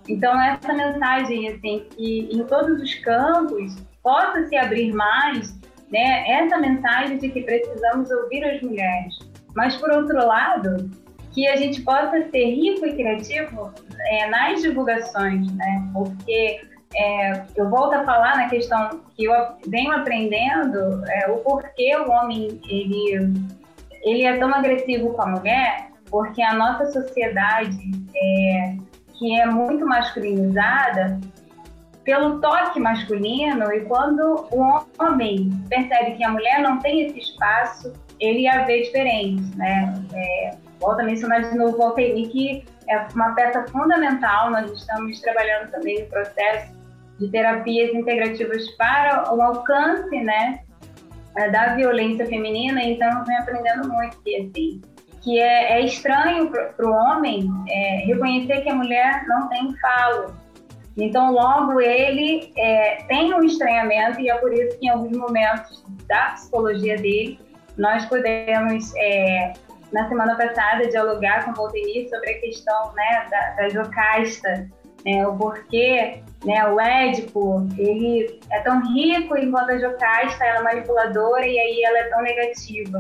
Então, 0.09 0.41
essa 0.41 0.73
mensagem, 0.73 1.49
assim, 1.49 1.87
que 1.91 2.29
em 2.33 2.45
todos 2.45 2.81
os 2.81 2.95
campos 2.97 3.77
possa 4.03 4.47
se 4.47 4.57
abrir 4.57 4.93
mais, 4.93 5.59
né, 5.91 6.29
essa 6.29 6.59
mensagem 6.59 7.19
de 7.19 7.29
que 7.29 7.43
precisamos 7.43 8.11
ouvir 8.11 8.45
as 8.45 8.61
mulheres. 8.63 9.15
Mas, 9.55 9.77
por 9.77 9.91
outro 9.91 10.17
lado, 10.17 10.91
que 11.33 11.47
a 11.49 11.57
gente 11.57 11.83
possa 11.83 12.23
ser 12.31 12.45
rico 12.47 12.87
e 12.87 12.95
criativo 12.95 13.73
é, 14.09 14.27
nas 14.29 14.63
divulgações, 14.63 15.53
né? 15.55 15.87
Porque 15.93 16.61
é, 16.95 17.43
eu 17.55 17.69
volto 17.69 17.95
a 17.95 18.05
falar 18.05 18.37
na 18.37 18.49
questão 18.49 19.03
que 19.15 19.25
eu 19.25 19.35
venho 19.67 19.93
aprendendo 19.93 21.05
é, 21.09 21.31
o 21.31 21.37
porquê 21.39 21.95
o 21.97 22.11
homem 22.11 22.59
ele, 22.69 23.35
ele 24.03 24.23
é 24.25 24.39
tão 24.39 24.55
agressivo 24.55 25.13
com 25.13 25.23
a 25.23 25.27
mulher, 25.27 25.89
porque 26.11 26.41
a 26.41 26.55
nossa 26.55 26.87
sociedade 26.91 27.91
é, 28.15 28.77
que 29.19 29.41
é 29.41 29.47
muito 29.47 29.87
masculinizada 29.87 31.19
pelo 32.05 32.41
toque 32.41 32.79
masculino 32.79 33.73
e 33.73 33.81
quando 33.81 34.47
o 34.53 34.85
homem 34.99 35.51
percebe 35.69 36.13
que 36.13 36.25
a 36.25 36.31
mulher 36.31 36.61
não 36.61 36.79
tem 36.79 37.07
esse 37.07 37.19
espaço, 37.19 37.93
ele 38.21 38.47
a 38.47 38.65
vê 38.65 38.83
diferente, 38.83 39.57
né? 39.57 39.93
É, 40.15 40.57
volto 40.81 41.01
a 41.01 41.05
mencionar 41.05 41.43
de 41.43 41.57
novo 41.57 41.83
o 41.83 41.93
que 41.95 42.65
é 42.89 43.07
uma 43.15 43.35
peça 43.35 43.67
fundamental, 43.67 44.51
nós 44.51 44.71
estamos 44.71 45.21
trabalhando 45.21 45.71
também 45.71 46.01
no 46.01 46.07
processo 46.07 46.73
de 47.19 47.29
terapias 47.29 47.93
integrativas 47.95 48.69
para 48.77 49.35
o 49.35 49.43
alcance, 49.43 50.21
né, 50.21 50.61
da 51.35 51.75
violência 51.75 52.27
feminina, 52.27 52.83
então 52.83 53.25
venho 53.25 53.41
aprendendo 53.41 53.89
muito 53.89 54.17
que, 54.23 54.37
assim, 54.37 54.81
que 55.23 55.39
é, 55.41 55.79
é 55.79 55.85
estranho 55.85 56.51
para 56.51 56.87
o 56.87 56.93
homem 56.93 57.49
é, 57.69 58.05
reconhecer 58.07 58.63
que 58.63 58.71
a 58.71 58.75
mulher 58.75 59.25
não 59.27 59.49
tem 59.49 59.75
falo. 59.77 60.35
Então, 60.97 61.33
logo 61.33 61.81
ele 61.81 62.53
é, 62.57 63.03
tem 63.07 63.35
um 63.35 63.43
estranhamento 63.45 64.21
e 64.21 64.31
é 64.31 64.37
por 64.37 64.53
isso 64.53 64.79
que 64.79 64.87
em 64.87 64.89
alguns 64.89 65.17
momentos 65.17 65.85
da 66.09 66.31
psicologia 66.31 66.97
dele 66.97 67.39
nós 67.77 68.07
podemos 68.07 68.95
é, 68.97 69.53
na 69.93 70.09
semana 70.09 70.37
passada 70.37 70.89
dialogar 70.89 71.45
com 71.45 71.51
o 71.51 71.55
Voltaire 71.55 72.09
sobre 72.09 72.31
a 72.31 72.41
questão 72.41 72.93
né, 72.95 73.27
da, 73.31 73.51
da 73.51 73.69
Jocasta, 73.69 74.69
né, 75.05 75.27
o 75.27 75.37
porquê 75.37 76.23
né, 76.45 76.67
o 76.67 76.81
Édipo 76.81 77.67
ele 77.79 78.41
é 78.51 78.61
tão 78.61 78.81
rico 78.93 79.37
enquanto 79.37 79.71
a 79.71 79.79
Jocasta 79.79 80.45
ela 80.45 80.61
é 80.61 80.63
manipuladora 80.63 81.47
e 81.47 81.59
aí 81.59 81.85
ela 81.85 81.99
é 81.99 82.05
tão 82.05 82.23
negativa. 82.23 82.99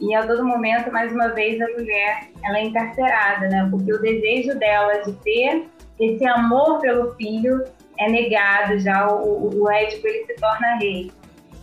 E 0.00 0.14
a 0.14 0.26
todo 0.26 0.44
momento, 0.44 0.92
mais 0.92 1.12
uma 1.12 1.28
vez, 1.28 1.60
a 1.60 1.68
mulher 1.68 2.28
ela 2.44 2.58
é 2.58 2.64
encarcerada, 2.64 3.48
né, 3.48 3.66
porque 3.70 3.92
o 3.92 4.00
desejo 4.00 4.58
dela 4.58 5.02
de 5.02 5.12
ter 5.12 5.66
esse 5.98 6.26
amor 6.26 6.80
pelo 6.80 7.14
filho 7.14 7.64
é 7.98 8.10
negado, 8.10 8.78
já 8.78 9.08
o, 9.10 9.48
o 9.48 9.70
ele 9.70 9.90
se 10.26 10.34
torna 10.34 10.76
rei. 10.78 11.10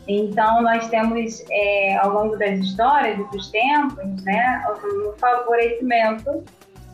Então, 0.07 0.61
nós 0.61 0.89
temos, 0.89 1.43
é, 1.49 1.95
ao 1.97 2.11
longo 2.11 2.37
das 2.37 2.59
histórias 2.59 3.17
e 3.19 3.23
dos 3.31 3.51
tempos, 3.51 4.23
né, 4.25 4.63
o 4.67 5.13
favorecimento 5.17 6.43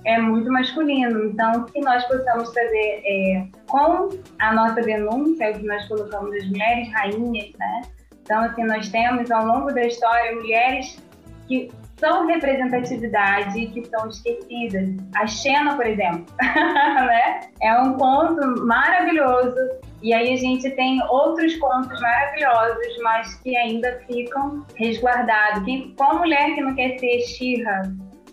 é 0.05 0.19
muito 0.19 0.51
masculino. 0.51 1.25
Então, 1.25 1.63
que 1.65 1.79
nós 1.81 2.03
possamos 2.05 2.53
fazer 2.53 3.01
é, 3.05 3.47
com 3.67 4.09
a 4.39 4.53
nossa 4.53 4.81
denúncia, 4.81 5.53
que 5.53 5.65
nós 5.65 5.87
colocamos 5.87 6.35
as 6.35 6.45
mulheres 6.49 6.91
rainhas, 6.91 7.51
né? 7.57 7.81
Então, 8.21 8.41
assim, 8.41 8.63
nós 8.63 8.89
temos 8.89 9.31
ao 9.31 9.45
longo 9.45 9.73
da 9.73 9.85
história 9.85 10.35
mulheres 10.35 11.01
que 11.49 11.71
são 11.99 12.27
representatividade 12.27 13.67
que 13.67 13.83
são 13.85 14.07
esquecidas. 14.07 14.89
A 15.15 15.27
Xena, 15.27 15.75
por 15.75 15.85
exemplo, 15.85 16.25
né? 16.39 17.41
é 17.61 17.77
um 17.77 17.95
conto 17.95 18.65
maravilhoso 18.65 19.57
e 20.01 20.13
aí 20.13 20.33
a 20.33 20.37
gente 20.37 20.69
tem 20.71 21.01
outros 21.09 21.57
contos 21.57 21.99
maravilhosos, 21.99 22.97
mas 23.01 23.35
que 23.41 23.57
ainda 23.57 23.99
ficam 24.07 24.65
resguardados. 24.75 25.63
Quem, 25.65 25.93
qual 25.97 26.19
mulher 26.19 26.55
que 26.55 26.61
não 26.61 26.73
quer 26.73 26.97
ser 26.99 27.19
Xirra? 27.21 27.81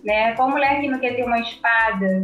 Né? 0.05 0.33
Qual 0.35 0.49
mulher 0.51 0.81
que 0.81 0.89
não 0.89 1.01
quer 1.01 1.17
ter 1.17 1.25
uma 1.25 1.41
espada? 1.41 2.21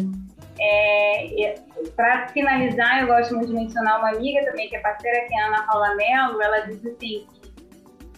É, 0.61 1.55
Para 1.97 2.29
finalizar, 2.29 3.01
eu 3.01 3.09
gosto 3.09 3.35
muito 3.35 3.49
de 3.49 3.55
mencionar 3.55 3.99
uma 3.99 4.11
amiga 4.11 4.45
também, 4.45 4.69
que 4.69 4.77
é 4.77 4.81
parceira, 4.81 5.27
que 5.27 5.35
é 5.35 5.43
a 5.43 5.47
Ana 5.49 5.67
Paula 5.67 5.97
Mello. 5.97 6.41
Ela 6.41 6.61
disse 6.61 6.89
assim, 6.89 7.27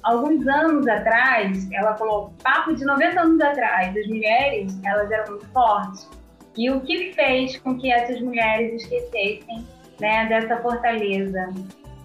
alguns 0.04 0.46
anos 0.46 0.86
atrás, 0.86 1.68
ela 1.72 1.96
falou, 1.96 2.32
papo 2.42 2.74
de 2.74 2.84
90 2.84 3.20
anos 3.20 3.40
atrás, 3.40 3.96
as 3.96 4.06
mulheres, 4.06 4.78
elas 4.84 5.10
eram 5.10 5.30
muito 5.32 5.46
fortes. 5.48 6.08
E 6.56 6.70
o 6.70 6.80
que 6.80 7.12
fez 7.14 7.56
com 7.58 7.76
que 7.76 7.90
essas 7.90 8.20
mulheres 8.20 8.82
esquecessem 8.82 9.66
né, 10.00 10.26
dessa 10.26 10.56
fortaleza. 10.58 11.48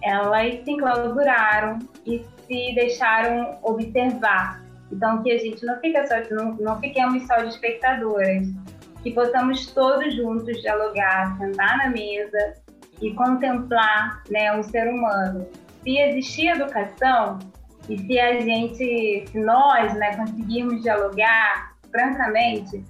Elas 0.02 0.64
se 0.64 0.70
enclausuraram 0.70 1.78
e 2.06 2.24
se 2.46 2.74
deixaram 2.74 3.58
observar. 3.62 4.62
Então, 4.90 5.22
que 5.22 5.30
a 5.30 5.38
gente 5.38 5.64
não 5.64 5.78
fica 5.80 6.06
só, 6.06 6.16
não, 6.34 6.54
não 6.54 6.80
fiquemos 6.80 7.26
só 7.26 7.36
de 7.36 7.48
espectadoras, 7.48 8.48
que 9.02 9.12
possamos 9.12 9.66
todos 9.68 10.14
juntos 10.14 10.60
dialogar, 10.60 11.36
sentar 11.38 11.78
na 11.78 11.90
mesa 11.90 12.54
e 13.00 13.14
contemplar 13.14 14.22
né, 14.30 14.52
um 14.56 14.62
ser 14.62 14.88
humano. 14.88 15.46
Se 15.82 15.96
existir 15.98 16.48
educação 16.48 17.38
e 17.88 17.98
se 17.98 18.18
a 18.18 18.40
gente, 18.40 19.24
se 19.26 19.38
nós 19.38 19.94
né, 19.94 20.16
conseguirmos 20.16 20.82
dialogar 20.82 21.72
francamente, 21.90 22.84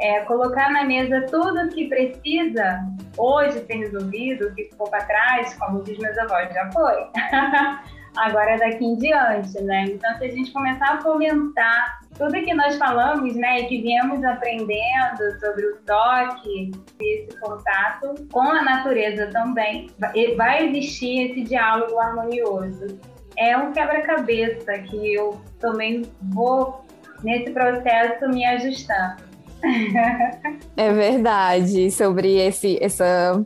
é, 0.00 0.20
colocar 0.20 0.70
na 0.72 0.84
mesa 0.84 1.26
tudo 1.30 1.60
o 1.60 1.68
que 1.68 1.88
precisa 1.88 2.80
hoje 3.16 3.64
ser 3.66 3.74
resolvido, 3.74 4.46
o 4.46 4.54
que 4.54 4.64
ficou 4.64 4.88
para 4.88 5.04
trás, 5.04 5.54
como 5.54 5.82
diz 5.82 5.98
meus 5.98 6.16
avós, 6.18 6.52
já 6.52 6.70
foi. 6.72 7.06
Agora 8.16 8.52
é 8.52 8.58
daqui 8.58 8.84
em 8.84 8.96
diante, 8.96 9.60
né? 9.62 9.84
Então, 9.84 10.12
se 10.18 10.24
a 10.24 10.30
gente 10.30 10.52
começar 10.52 10.94
a 10.94 11.00
fomentar 11.00 12.00
tudo 12.18 12.32
que 12.32 12.52
nós 12.54 12.76
falamos, 12.76 13.36
né, 13.36 13.60
e 13.60 13.66
que 13.66 13.80
viemos 13.80 14.24
aprendendo 14.24 15.38
sobre 15.38 15.64
o 15.66 15.76
toque, 15.86 16.72
esse 17.00 17.38
contato 17.38 18.14
com 18.32 18.42
a 18.42 18.62
natureza 18.62 19.28
também, 19.28 19.90
vai 20.36 20.68
existir 20.68 21.30
esse 21.30 21.42
diálogo 21.42 21.98
harmonioso. 22.00 22.98
É 23.40 23.56
um 23.56 23.72
quebra-cabeça 23.72 24.70
que 24.80 25.14
eu 25.14 25.40
também 25.58 26.02
vou, 26.20 26.84
nesse 27.24 27.50
processo, 27.52 28.28
me 28.28 28.44
ajustando. 28.44 29.22
É 30.76 30.92
verdade, 30.92 31.90
sobre 31.90 32.36
esse, 32.36 32.78
essa 32.82 33.42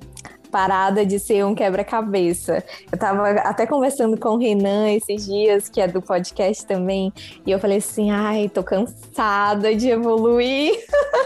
parada 0.50 1.06
de 1.06 1.20
ser 1.20 1.44
um 1.44 1.54
quebra-cabeça. 1.54 2.64
Eu 2.90 2.98
tava 2.98 3.30
até 3.40 3.66
conversando 3.66 4.18
com 4.18 4.30
o 4.30 4.36
Renan 4.36 4.90
esses 4.90 5.26
dias, 5.26 5.68
que 5.68 5.80
é 5.80 5.86
do 5.86 6.02
podcast 6.02 6.66
também, 6.66 7.12
e 7.46 7.52
eu 7.52 7.60
falei 7.60 7.78
assim: 7.78 8.10
ai, 8.10 8.48
tô 8.48 8.64
cansada 8.64 9.76
de 9.76 9.90
evoluir. 9.90 10.74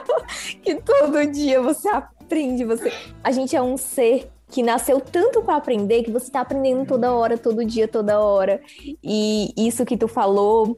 que 0.62 0.74
todo 0.74 1.26
dia 1.26 1.62
você 1.62 1.88
aprende, 1.88 2.66
você. 2.66 2.92
A 3.24 3.30
gente 3.30 3.56
é 3.56 3.62
um 3.62 3.78
ser 3.78 4.30
que 4.50 4.62
nasceu 4.62 5.00
tanto 5.00 5.42
para 5.42 5.56
aprender 5.56 6.02
que 6.02 6.10
você 6.10 6.26
está 6.26 6.40
aprendendo 6.40 6.86
toda 6.86 7.12
hora, 7.12 7.36
todo 7.36 7.64
dia, 7.64 7.86
toda 7.86 8.20
hora. 8.20 8.60
E 9.02 9.52
isso 9.56 9.84
que 9.84 9.96
tu 9.96 10.08
falou 10.08 10.76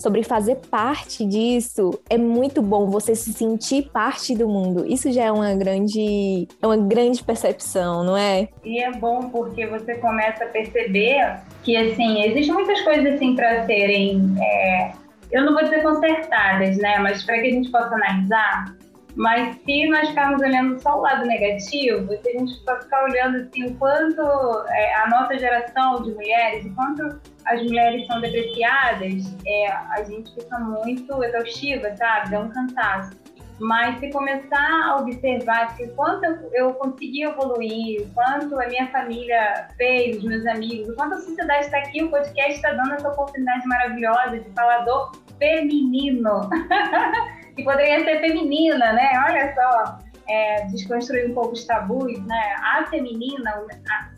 sobre 0.00 0.22
fazer 0.22 0.56
parte 0.70 1.26
disso, 1.26 1.90
é 2.08 2.16
muito 2.16 2.62
bom 2.62 2.86
você 2.86 3.14
se 3.14 3.32
sentir 3.34 3.90
parte 3.90 4.34
do 4.34 4.48
mundo. 4.48 4.86
Isso 4.86 5.12
já 5.12 5.24
é 5.24 5.32
uma 5.32 5.54
grande, 5.54 6.48
é 6.60 6.66
uma 6.66 6.76
grande 6.76 7.22
percepção, 7.22 8.02
não 8.02 8.16
é? 8.16 8.48
E 8.64 8.82
é 8.82 8.90
bom 8.92 9.28
porque 9.28 9.66
você 9.66 9.96
começa 9.96 10.44
a 10.44 10.48
perceber 10.48 11.40
que 11.62 11.76
assim 11.76 12.22
existem 12.22 12.54
muitas 12.54 12.80
coisas 12.80 13.14
assim 13.14 13.36
para 13.36 13.66
serem, 13.66 14.34
é, 14.40 14.92
eu 15.30 15.44
não 15.44 15.52
vou 15.52 15.62
dizer 15.64 15.82
consertadas, 15.82 16.78
né? 16.78 16.98
Mas 16.98 17.22
para 17.22 17.38
que 17.38 17.48
a 17.48 17.50
gente 17.50 17.70
possa 17.70 17.94
analisar, 17.94 18.74
mas 19.16 19.56
se 19.64 19.88
nós 19.88 20.08
ficarmos 20.08 20.40
olhando 20.40 20.80
só 20.80 20.98
o 20.98 21.02
lado 21.02 21.26
negativo, 21.26 22.08
se 22.08 22.28
a 22.28 22.38
gente 22.38 22.58
ficar 22.58 23.04
olhando 23.04 23.38
assim, 23.38 23.66
o 23.66 23.74
quanto 23.76 24.22
é, 24.68 24.94
a 24.94 25.08
nossa 25.08 25.38
geração 25.38 26.02
de 26.02 26.12
mulheres, 26.12 26.66
o 26.66 26.74
quanto 26.74 27.20
as 27.46 27.62
mulheres 27.62 28.06
são 28.06 28.20
depreciadas, 28.20 29.36
é, 29.46 29.66
a 29.68 30.04
gente 30.04 30.32
fica 30.34 30.58
muito 30.58 31.22
exaustiva, 31.24 31.94
sabe? 31.96 32.30
Dá 32.30 32.40
um 32.40 32.50
cansaço. 32.50 33.18
Mas 33.58 33.98
se 34.00 34.10
começar 34.10 34.84
a 34.86 34.96
observar 34.96 35.76
que 35.76 35.86
quanto 35.88 36.24
eu 36.54 36.72
consegui 36.74 37.24
evoluir, 37.24 38.08
quanto 38.14 38.58
a 38.58 38.66
minha 38.66 38.90
família 38.90 39.68
fez, 39.76 40.16
os 40.16 40.24
meus 40.24 40.46
amigos, 40.46 40.88
o 40.88 40.94
quanto 40.94 41.16
a 41.16 41.20
sociedade 41.20 41.66
está 41.66 41.76
aqui, 41.78 42.02
o 42.02 42.10
podcast 42.10 42.52
está 42.52 42.72
dando 42.72 42.94
essa 42.94 43.10
oportunidade 43.10 43.66
maravilhosa 43.68 44.40
de 44.40 44.50
falador 44.52 45.12
feminino. 45.38 46.48
que 47.60 47.64
poderia 47.64 48.02
ser 48.04 48.20
feminina, 48.20 48.92
né? 48.92 49.10
Olha 49.28 49.54
só, 49.54 49.98
é, 50.28 50.64
desconstruir 50.66 51.30
um 51.30 51.34
pouco 51.34 51.52
os 51.52 51.64
tabus, 51.64 52.18
né? 52.26 52.54
A 52.62 52.86
feminina, 52.86 53.62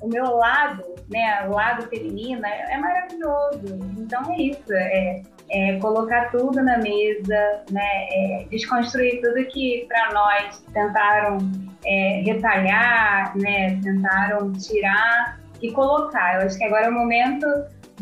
o, 0.01 0.09
meu 0.09 0.37
lado, 0.37 0.85
né? 1.11 1.47
O 1.49 1.55
lado 1.55 1.89
feminino 1.89 2.45
é, 2.47 2.75
é 2.75 2.79
maravilhoso. 2.79 3.79
Então 3.99 4.33
é 4.33 4.37
isso, 4.37 4.73
é, 4.73 5.23
é, 5.51 5.79
colocar 5.79 6.31
tudo 6.31 6.63
na 6.63 6.79
mesa, 6.79 7.63
né? 7.71 8.07
É, 8.11 8.47
desconstruir 8.51 9.21
tudo 9.21 9.45
que 9.47 9.87
para 9.89 10.13
nós 10.13 10.65
tentaram 10.73 11.39
é, 11.85 12.23
retalhar, 12.25 13.37
né? 13.37 13.81
Tentaram 13.83 14.53
tirar 14.53 15.41
e 15.61 15.73
colocar. 15.73 16.41
Eu 16.41 16.47
acho 16.47 16.59
que 16.59 16.65
agora 16.65 16.87
é 16.87 16.91
o 16.91 16.95
momento 16.95 17.47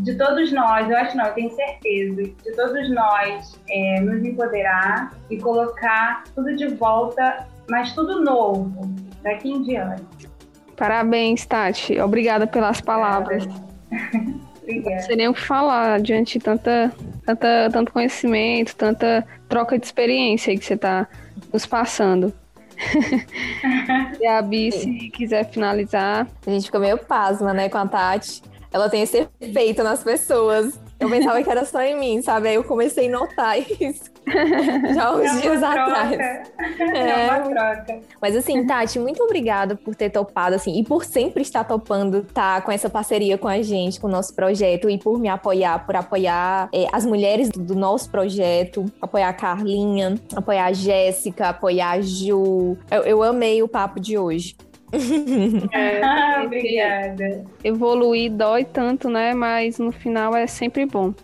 de 0.01 0.14
todos 0.14 0.51
nós, 0.53 0.88
eu 0.88 0.96
acho 0.96 1.16
não, 1.16 1.26
eu 1.26 1.34
tenho 1.34 1.51
certeza, 1.51 2.22
de 2.22 2.57
todos 2.57 2.90
nós 2.90 3.61
é, 3.68 4.01
nos 4.01 4.24
empoderar 4.24 5.12
e 5.28 5.38
colocar 5.38 6.24
tudo 6.34 6.57
de 6.57 6.68
volta, 6.68 7.46
mas 7.68 7.92
tudo 7.92 8.22
novo, 8.22 8.72
daqui 9.22 9.51
em 9.51 9.62
diante. 9.62 10.28
Parabéns, 10.76 11.44
Tati. 11.44 12.01
Obrigada 12.01 12.46
pelas 12.46 12.80
palavras. 12.80 13.46
Obrigada. 14.62 14.96
Não 14.96 15.03
sei 15.03 15.16
nem 15.16 15.28
o 15.28 15.34
que 15.34 15.40
falar 15.40 16.01
diante 16.01 16.38
de 16.38 16.44
tanta, 16.44 16.92
tanta, 17.26 17.68
tanto 17.70 17.92
conhecimento, 17.92 18.74
tanta 18.76 19.26
troca 19.48 19.78
de 19.78 19.84
experiência 19.84 20.57
que 20.57 20.64
você 20.64 20.74
está 20.74 21.07
nos 21.53 21.66
passando. 21.66 22.32
e 24.18 24.26
a 24.26 24.40
Bi, 24.40 24.72
se 24.72 25.11
quiser 25.11 25.51
finalizar. 25.51 26.26
A 26.46 26.51
gente 26.51 26.64
ficou 26.64 26.80
meio 26.80 26.96
pasma, 26.96 27.53
né, 27.53 27.68
com 27.68 27.76
a 27.76 27.86
Tati 27.86 28.42
ela 28.73 28.89
tem 28.89 29.03
esse 29.03 29.29
efeito 29.41 29.83
nas 29.83 30.03
pessoas. 30.03 30.79
Eu 30.99 31.09
pensava 31.09 31.43
que 31.43 31.51
era 31.51 31.64
só 31.64 31.81
em 31.81 31.99
mim, 31.99 32.21
sabe? 32.21 32.49
Aí 32.49 32.55
eu 32.55 32.64
comecei 32.64 33.09
a 33.09 33.11
notar 33.11 33.59
isso. 33.59 34.11
Já 34.95 35.14
uns 35.14 35.21
é 35.21 35.41
dias 35.41 35.61
troca. 35.61 35.83
atrás. 35.83 36.51
É, 36.79 37.11
é 37.11 37.31
uma 37.31 37.41
troca. 37.41 38.01
Mas 38.21 38.37
assim, 38.37 38.66
Tati, 38.66 38.99
muito 38.99 39.23
obrigada 39.23 39.75
por 39.75 39.95
ter 39.95 40.11
topado, 40.11 40.55
assim, 40.55 40.79
e 40.79 40.85
por 40.85 41.05
sempre 41.05 41.43
estar 41.43 41.64
topando, 41.64 42.23
tá, 42.23 42.61
com 42.61 42.71
essa 42.71 42.91
parceria 42.91 43.39
com 43.39 43.49
a 43.49 43.62
gente, 43.62 43.99
com 43.99 44.07
o 44.07 44.11
nosso 44.11 44.35
projeto, 44.35 44.91
e 44.91 44.99
por 44.99 45.18
me 45.18 45.29
apoiar, 45.29 45.85
por 45.87 45.97
apoiar 45.97 46.68
é, 46.73 46.87
as 46.93 47.07
mulheres 47.07 47.49
do, 47.49 47.75
nosso 47.75 48.11
projeto, 48.11 48.85
apoiar 49.01 49.31
a 49.31 49.33
Carlinha, 49.33 50.14
apoiar 50.37 50.66
a 50.66 50.73
Jéssica, 50.73 51.49
apoiar 51.49 51.93
a 51.93 52.01
Ju. 52.03 52.77
Eu, 52.91 53.03
eu 53.05 53.23
amei 53.23 53.62
o 53.62 53.68
papo 53.68 53.99
de 53.99 54.18
hoje. 54.18 54.55
É, 55.72 56.03
ah, 56.05 56.43
obrigada. 56.45 57.45
Evoluir 57.62 58.30
dói 58.30 58.64
tanto, 58.64 59.09
né? 59.09 59.34
Mas 59.34 59.78
no 59.78 59.93
final 59.93 60.34
é 60.34 60.47
sempre 60.47 60.86
bom. 60.86 61.14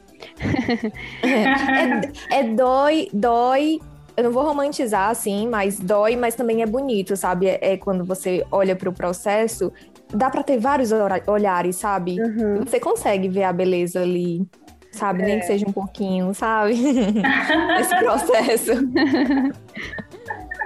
é, 2.31 2.39
é 2.39 2.43
dói, 2.45 3.09
dói. 3.12 3.81
Eu 4.17 4.25
não 4.25 4.33
vou 4.33 4.45
romantizar 4.45 5.11
assim, 5.11 5.47
mas 5.47 5.79
dói, 5.79 6.17
mas 6.17 6.35
também 6.35 6.62
é 6.62 6.67
bonito, 6.67 7.14
sabe? 7.17 7.49
É, 7.49 7.59
é 7.73 7.77
quando 7.77 8.03
você 8.05 8.47
olha 8.51 8.75
para 8.75 8.89
o 8.89 8.93
processo, 8.93 9.71
dá 10.12 10.31
para 10.31 10.43
ter 10.43 10.59
vários 10.59 10.91
olhares, 11.27 11.77
sabe? 11.77 12.19
Uhum. 12.21 12.64
Você 12.64 12.81
consegue 12.81 13.29
ver 13.29 13.45
a 13.45 13.53
beleza 13.53 14.01
ali, 14.01 14.47
sabe? 14.91 15.23
É. 15.23 15.27
Nem 15.27 15.39
que 15.41 15.47
seja 15.47 15.69
um 15.69 15.73
pouquinho, 15.73 16.33
sabe? 16.33 16.73
Esse 17.79 17.97
processo. 17.99 18.73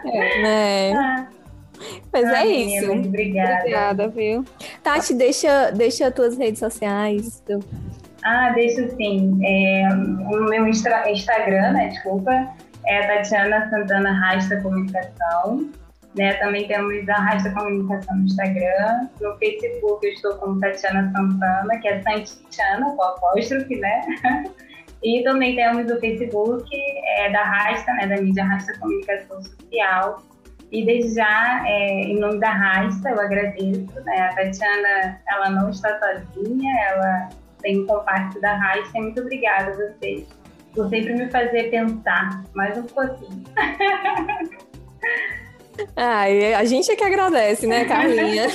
é. 0.06 0.42
Né? 0.42 0.92
Ah. 0.92 1.39
Mas 2.12 2.24
é 2.24 2.46
isso. 2.46 2.92
obrigada. 2.92 3.58
Obrigada, 3.60 4.08
viu? 4.08 4.44
Tati, 4.82 5.14
deixa, 5.14 5.70
deixa 5.70 6.08
as 6.08 6.14
tuas 6.14 6.36
redes 6.36 6.58
sociais. 6.58 7.42
Ah, 8.24 8.50
deixa 8.50 8.88
sim. 8.96 9.38
É, 9.44 9.88
o 9.92 10.44
meu 10.44 10.66
Insta 10.66 11.10
Instagram, 11.10 11.72
né? 11.72 11.88
Desculpa. 11.88 12.48
É 12.86 13.06
Tatiana 13.06 13.68
Santana 13.70 14.12
Rasta 14.12 14.60
Comunicação. 14.60 15.70
Né, 16.16 16.32
também 16.34 16.66
temos 16.66 17.08
a 17.08 17.14
Rasta 17.14 17.50
Comunicação 17.52 18.16
no 18.16 18.24
Instagram. 18.24 19.08
No 19.20 19.36
Facebook 19.38 20.04
eu 20.04 20.12
estou 20.12 20.34
como 20.38 20.58
Tatiana 20.58 21.08
Santana, 21.12 21.78
que 21.80 21.86
é 21.86 22.02
Santiana, 22.02 22.90
com 22.96 23.02
apóstrofe, 23.02 23.76
né? 23.76 24.02
E 25.02 25.22
também 25.22 25.56
temos 25.56 25.90
o 25.90 25.98
Facebook 25.98 26.68
é, 27.16 27.30
da 27.30 27.42
Rasta, 27.42 27.92
né, 27.94 28.06
da 28.06 28.20
mídia 28.20 28.44
Rasta 28.44 28.78
Comunicação 28.78 29.42
Social, 29.42 30.22
e 30.70 30.84
desde 30.84 31.16
já, 31.16 31.62
é, 31.66 32.02
em 32.02 32.18
nome 32.18 32.38
da 32.38 32.50
Raista, 32.50 33.10
eu 33.10 33.20
agradeço. 33.20 34.00
Né? 34.04 34.20
A 34.20 34.34
Tatiana, 34.34 35.20
ela 35.28 35.50
não 35.50 35.70
está 35.70 35.98
sozinha, 35.98 36.72
ela 36.88 37.28
tem 37.60 37.80
um 37.80 37.86
compacto 37.86 38.40
da 38.40 38.54
Raista. 38.54 39.00
Muito 39.00 39.20
obrigada 39.20 39.72
a 39.72 39.74
vocês 39.74 40.28
por 40.74 40.88
sempre 40.88 41.14
me 41.14 41.30
fazer 41.30 41.70
pensar 41.70 42.44
mais 42.54 42.78
um 42.78 42.84
pouquinho. 42.84 43.44
Ai, 45.96 46.54
a 46.54 46.64
gente 46.64 46.90
é 46.90 46.96
que 46.96 47.04
agradece, 47.04 47.66
né, 47.66 47.84
Carlinha? 47.84 48.46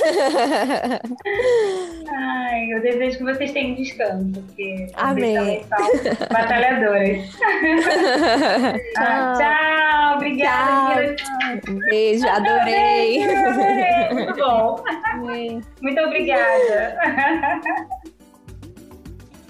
Ai, 2.08 2.72
eu 2.72 2.80
desejo 2.80 3.18
que 3.18 3.24
vocês 3.24 3.52
tenham 3.52 3.74
descanso, 3.74 4.32
porque 4.32 4.86
Amém. 4.94 5.36
vocês 5.36 5.66
também 5.66 6.14
são 6.16 6.28
batalhadoras. 6.28 7.36
ah, 8.98 9.34
tchau, 9.36 10.16
obrigada. 10.16 11.14
Tchau. 11.14 11.74
Beijo, 11.90 12.28
adorei. 12.28 13.22
adorei. 13.22 14.14
Muito 14.14 14.34
bom. 14.36 14.82
Muito 15.82 16.00
obrigada. 16.00 16.96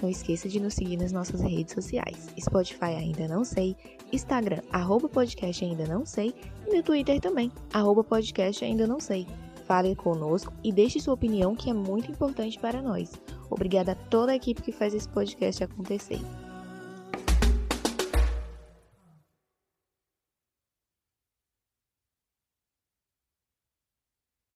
Não 0.01 0.09
esqueça 0.09 0.47
de 0.47 0.59
nos 0.59 0.75
seguir 0.75 0.97
nas 0.97 1.11
nossas 1.11 1.41
redes 1.41 1.73
sociais. 1.73 2.27
Spotify 2.39 2.95
ainda 2.97 3.27
não 3.27 3.43
sei, 3.43 3.75
Instagram, 4.13 4.61
arroba 4.71 5.09
podcast 5.09 5.65
ainda 5.65 5.85
não 5.87 6.05
sei, 6.05 6.35
e 6.67 6.75
no 6.75 6.83
Twitter 6.83 7.19
também, 7.19 7.51
arroba 7.73 8.03
podcast 8.03 8.63
ainda 8.63 8.85
não 8.85 8.99
sei. 8.99 9.25
Fale 9.65 9.95
conosco 9.95 10.53
e 10.63 10.71
deixe 10.71 10.99
sua 10.99 11.13
opinião 11.13 11.55
que 11.55 11.69
é 11.69 11.73
muito 11.73 12.11
importante 12.11 12.59
para 12.59 12.81
nós. 12.81 13.11
Obrigada 13.49 13.93
a 13.93 13.95
toda 13.95 14.31
a 14.31 14.35
equipe 14.35 14.61
que 14.61 14.71
faz 14.71 14.93
esse 14.93 15.07
podcast 15.07 15.63
acontecer. 15.63 16.19